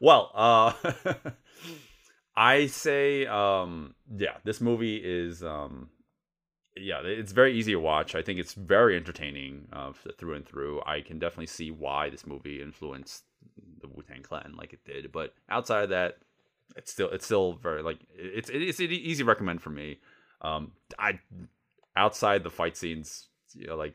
Well, 0.01 0.31
uh 0.35 0.73
I 2.37 2.67
say 2.67 3.27
um 3.27 3.95
yeah, 4.17 4.37
this 4.45 4.61
movie 4.61 4.97
is 4.97 5.43
um 5.43 5.91
yeah, 6.77 7.01
it's 7.03 7.33
very 7.33 7.55
easy 7.55 7.73
to 7.73 7.81
watch. 7.81 8.15
I 8.15 8.23
think 8.23 8.39
it's 8.39 8.53
very 8.53 8.97
entertaining 8.97 9.67
uh, 9.73 9.93
through 10.19 10.35
and 10.35 10.47
through. 10.47 10.83
I 10.85 11.01
can 11.01 11.19
definitely 11.19 11.47
see 11.47 11.71
why 11.71 12.11
this 12.11 12.27
movie 12.27 12.61
influenced 12.61 13.25
the 13.81 13.89
Wu 13.89 14.03
Tang 14.03 14.23
Clan 14.23 14.55
like 14.59 14.75
it 14.75 14.85
did. 14.85 15.11
But 15.11 15.33
outside 15.49 15.85
of 15.85 15.91
that, 15.91 16.19
it's 16.77 16.93
still 16.93 17.09
it's 17.11 17.25
still 17.25 17.55
very 17.55 17.83
like 17.83 17.99
it's 18.15 18.51
it's 18.53 18.79
an 18.79 18.91
easy 18.91 19.23
recommend 19.23 19.63
for 19.63 19.71
me. 19.71 20.01
Um, 20.43 20.73
I 20.99 21.19
outside 21.97 22.45
the 22.45 22.51
fight 22.51 22.77
scenes, 22.77 23.29
you 23.55 23.67
know, 23.67 23.77
like 23.77 23.95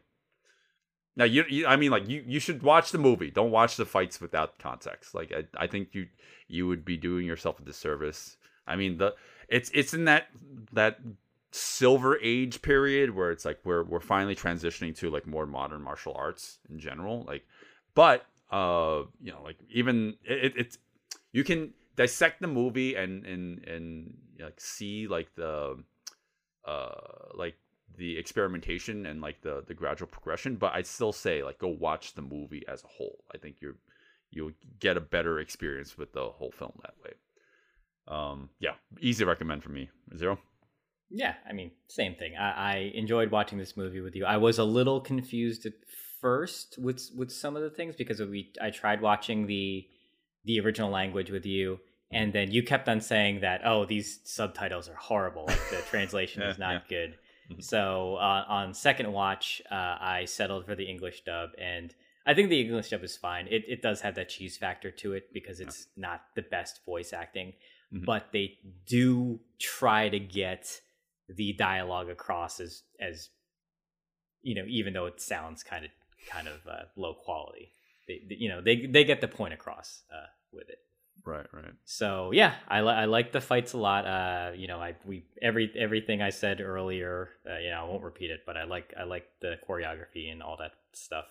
now 1.16 1.26
you, 1.26 1.44
you 1.50 1.68
I 1.68 1.76
mean 1.76 1.92
like 1.92 2.08
you 2.08 2.24
you 2.26 2.40
should 2.40 2.64
watch 2.64 2.92
the 2.92 2.98
movie. 2.98 3.32
Don't 3.32 3.52
watch 3.52 3.78
the 3.78 3.86
fights 3.86 4.22
without 4.22 4.60
context. 4.60 5.14
Like 5.14 5.32
I, 5.32 5.64
I 5.64 5.68
think 5.68 5.90
you 5.94 6.08
you 6.48 6.68
would 6.68 6.86
be 6.86 6.98
doing 6.98 7.26
yourself 7.26 7.60
a 7.60 7.64
disservice. 7.64 8.38
I 8.66 8.76
mean 8.76 8.98
the 8.98 9.16
it's 9.50 9.70
it's 9.74 9.94
in 9.94 10.06
that 10.06 10.28
that 10.74 11.00
silver 11.52 12.18
age 12.22 12.62
period 12.62 13.14
where 13.14 13.30
it's 13.32 13.44
like 13.44 13.60
we're 13.66 13.84
we're 13.84 14.00
finally 14.00 14.36
transitioning 14.36 14.96
to 14.96 15.10
like 15.10 15.28
more 15.28 15.46
modern 15.46 15.82
martial 15.82 16.14
arts 16.16 16.60
in 16.70 16.80
general. 16.80 17.26
Like 17.28 17.46
but 17.94 18.26
uh 18.50 19.04
you 19.22 19.32
know 19.32 19.42
like 19.44 19.58
even 19.70 20.16
it, 20.24 20.54
it's 20.56 20.78
you 21.34 21.44
can 21.44 21.74
dissect 21.98 22.42
the 22.42 22.48
movie 22.48 22.96
and 22.96 23.26
and 23.26 23.66
and 23.66 24.18
like 24.40 24.60
see 24.62 25.08
like 25.08 25.34
the 25.36 25.78
uh 26.66 26.90
like 27.36 27.56
the 27.98 28.18
experimentation 28.18 29.06
and 29.06 29.22
like 29.22 29.42
the 29.42 29.64
the 29.68 29.74
gradual 29.74 30.08
progression 30.08 30.56
but 30.56 30.74
i'd 30.74 30.88
still 30.88 31.12
say 31.12 31.44
like 31.44 31.60
go 31.60 31.68
watch 31.68 32.14
the 32.14 32.22
movie 32.22 32.64
as 32.68 32.84
a 32.84 32.88
whole 32.88 33.24
i 33.34 33.38
think 33.38 33.58
you're 33.60 33.76
you'll 34.32 34.52
get 34.80 34.98
a 34.98 35.02
better 35.02 35.40
experience 35.40 35.98
with 35.98 36.14
the 36.14 36.30
whole 36.30 36.52
film 36.52 36.74
that 36.82 36.94
way 37.04 37.12
um 38.08 38.50
yeah 38.60 38.74
easy 39.00 39.24
recommend 39.26 39.64
for 39.64 39.70
me 39.70 39.90
zero 40.18 40.38
Yeah, 41.14 41.36
I 41.48 41.52
mean, 41.52 41.72
same 41.88 42.16
thing. 42.16 42.38
I, 42.38 42.52
I 42.74 42.92
enjoyed 42.96 43.32
watching 43.32 43.58
this 43.58 43.76
movie 43.76 44.00
with 44.00 44.16
you. 44.16 44.26
I 44.26 44.38
was 44.38 44.60
a 44.60 44.64
little 44.64 45.02
confused 45.02 45.66
at 45.66 45.74
first 46.22 46.78
with 46.78 47.10
with 47.16 47.32
some 47.32 47.58
of 47.58 47.64
the 47.64 47.70
things 47.70 47.96
because 47.96 48.22
we 48.22 48.54
I 48.62 48.70
tried 48.70 49.02
watching 49.02 49.48
the 49.48 49.88
the 50.46 50.60
original 50.62 50.90
language 50.90 51.30
with 51.30 51.46
you, 51.46 51.80
and 52.12 52.32
then 52.32 52.52
you 52.52 52.64
kept 52.64 52.88
on 52.88 53.02
saying 53.02 53.42
that 53.42 53.62
oh 53.66 53.86
these 53.86 54.22
subtitles 54.24 54.88
are 54.88 54.96
horrible, 54.96 55.46
like 55.48 55.70
the 55.70 55.78
translation 55.90 56.44
is 56.44 56.58
not 56.58 56.72
yeah. 56.74 56.80
good. 56.88 57.18
Mhm. 57.58 57.64
So 57.64 58.16
uh, 58.16 58.46
on 58.48 58.74
second 58.74 59.12
watch, 59.12 59.62
uh, 59.72 59.98
I 60.00 60.26
settled 60.26 60.66
for 60.66 60.76
the 60.76 60.86
English 60.86 61.24
dub, 61.24 61.50
and 61.58 61.94
I 62.26 62.34
think 62.34 62.50
the 62.50 62.62
English 62.62 62.90
dub 62.90 63.04
is 63.04 63.18
fine. 63.18 63.48
It 63.48 63.64
it 63.68 63.82
does 63.82 64.02
have 64.02 64.16
that 64.16 64.30
cheese 64.30 64.58
factor 64.58 64.92
to 64.92 65.14
it 65.14 65.34
because 65.34 65.60
it's 65.60 65.88
not 65.96 66.22
the 66.36 66.42
best 66.44 66.84
voice 66.86 67.14
acting, 67.14 67.54
Mhm. 67.94 68.06
but 68.06 68.32
they 68.32 68.58
do 68.86 69.40
try 69.60 70.10
to 70.10 70.20
get 70.20 70.82
the 71.30 71.54
dialogue 71.54 72.10
across 72.10 72.60
as 72.60 72.84
as 73.00 73.30
you 74.42 74.56
know 74.56 74.66
even 74.68 74.94
though 74.94 75.06
it 75.06 75.20
sounds 75.22 75.64
kind 75.64 75.86
of 75.86 75.92
kind 76.28 76.48
of 76.48 76.66
uh, 76.68 76.84
low 76.96 77.14
quality 77.14 77.72
they, 78.08 78.22
they- 78.28 78.36
you 78.36 78.50
know 78.50 78.60
they 78.62 78.86
they 78.86 79.04
get 79.04 79.22
the 79.22 79.28
point 79.28 79.54
across 79.54 80.04
uh, 80.14 80.26
with 80.52 80.68
it 80.70 80.80
right 81.26 81.46
right. 81.54 81.74
So 81.86 82.32
yeah 82.32 82.56
i, 82.68 82.82
li- 82.82 82.94
I 82.94 83.06
like 83.06 83.32
the 83.32 83.42
fights 83.42 83.74
a 83.74 83.78
lot 83.78 84.06
uh 84.06 84.52
you 84.56 84.68
know 84.68 84.80
i 84.82 84.96
we 85.06 85.26
every 85.42 85.72
everything 85.78 86.22
i 86.22 86.30
said 86.30 86.62
earlier 86.62 87.30
uh, 87.50 87.58
you 87.60 87.70
know 87.70 87.82
i 87.82 87.84
won't 87.84 88.04
repeat 88.04 88.32
it 88.32 88.42
but 88.46 88.58
i 88.58 88.64
like 88.64 88.94
i 89.00 89.04
like 89.04 89.28
the 89.42 89.56
choreography 89.68 90.32
and 90.32 90.42
all 90.42 90.58
that 90.58 90.72
stuff 90.94 91.26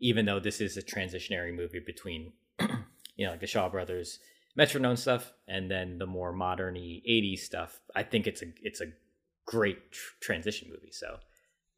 even 0.00 0.26
though 0.26 0.40
this 0.40 0.60
is 0.60 0.76
a 0.76 0.82
transitionary 0.82 1.54
movie 1.54 1.80
between 1.84 2.32
you 3.16 3.24
know 3.26 3.32
like 3.32 3.40
the 3.40 3.46
shaw 3.46 3.68
brothers 3.68 4.18
metronome 4.54 4.96
stuff 4.96 5.32
and 5.48 5.70
then 5.70 5.98
the 5.98 6.06
more 6.06 6.32
moderny 6.32 7.02
80s 7.08 7.40
stuff 7.40 7.80
i 7.96 8.02
think 8.02 8.26
it's 8.26 8.42
a 8.42 8.46
it's 8.62 8.80
a 8.80 8.86
great 9.44 9.90
tr- 9.90 10.14
transition 10.20 10.68
movie 10.70 10.92
so 10.92 11.16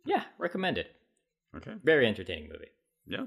yeah 0.05 0.25
recommend 0.39 0.79
it. 0.79 0.89
Okay. 1.57 1.75
Very 1.85 2.07
entertaining 2.07 2.49
movie. 2.49 2.71
Yeah. 3.07 3.27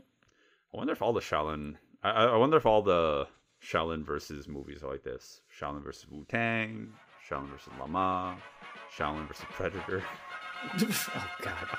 I 0.74 0.78
wonder 0.78 0.94
if 0.94 1.02
all 1.02 1.14
the 1.14 1.22
shaolin 1.22 1.76
i 2.04 2.10
I 2.26 2.38
wonder 2.38 2.58
if 2.58 2.66
all 2.66 2.82
the 2.82 3.28
shaolin 3.68 4.06
versus 4.06 4.48
movies 4.48 4.84
like 4.84 5.04
this. 5.04 5.42
Shaolin 5.60 5.84
versus 5.84 6.10
wu-tang 6.10 6.90
shaolin 7.30 7.50
versus 7.50 7.74
lama 7.80 8.38
shaolin 8.96 9.28
versus 9.28 9.46
predator. 9.52 10.04
Oh 11.16 11.28
god 11.42 11.78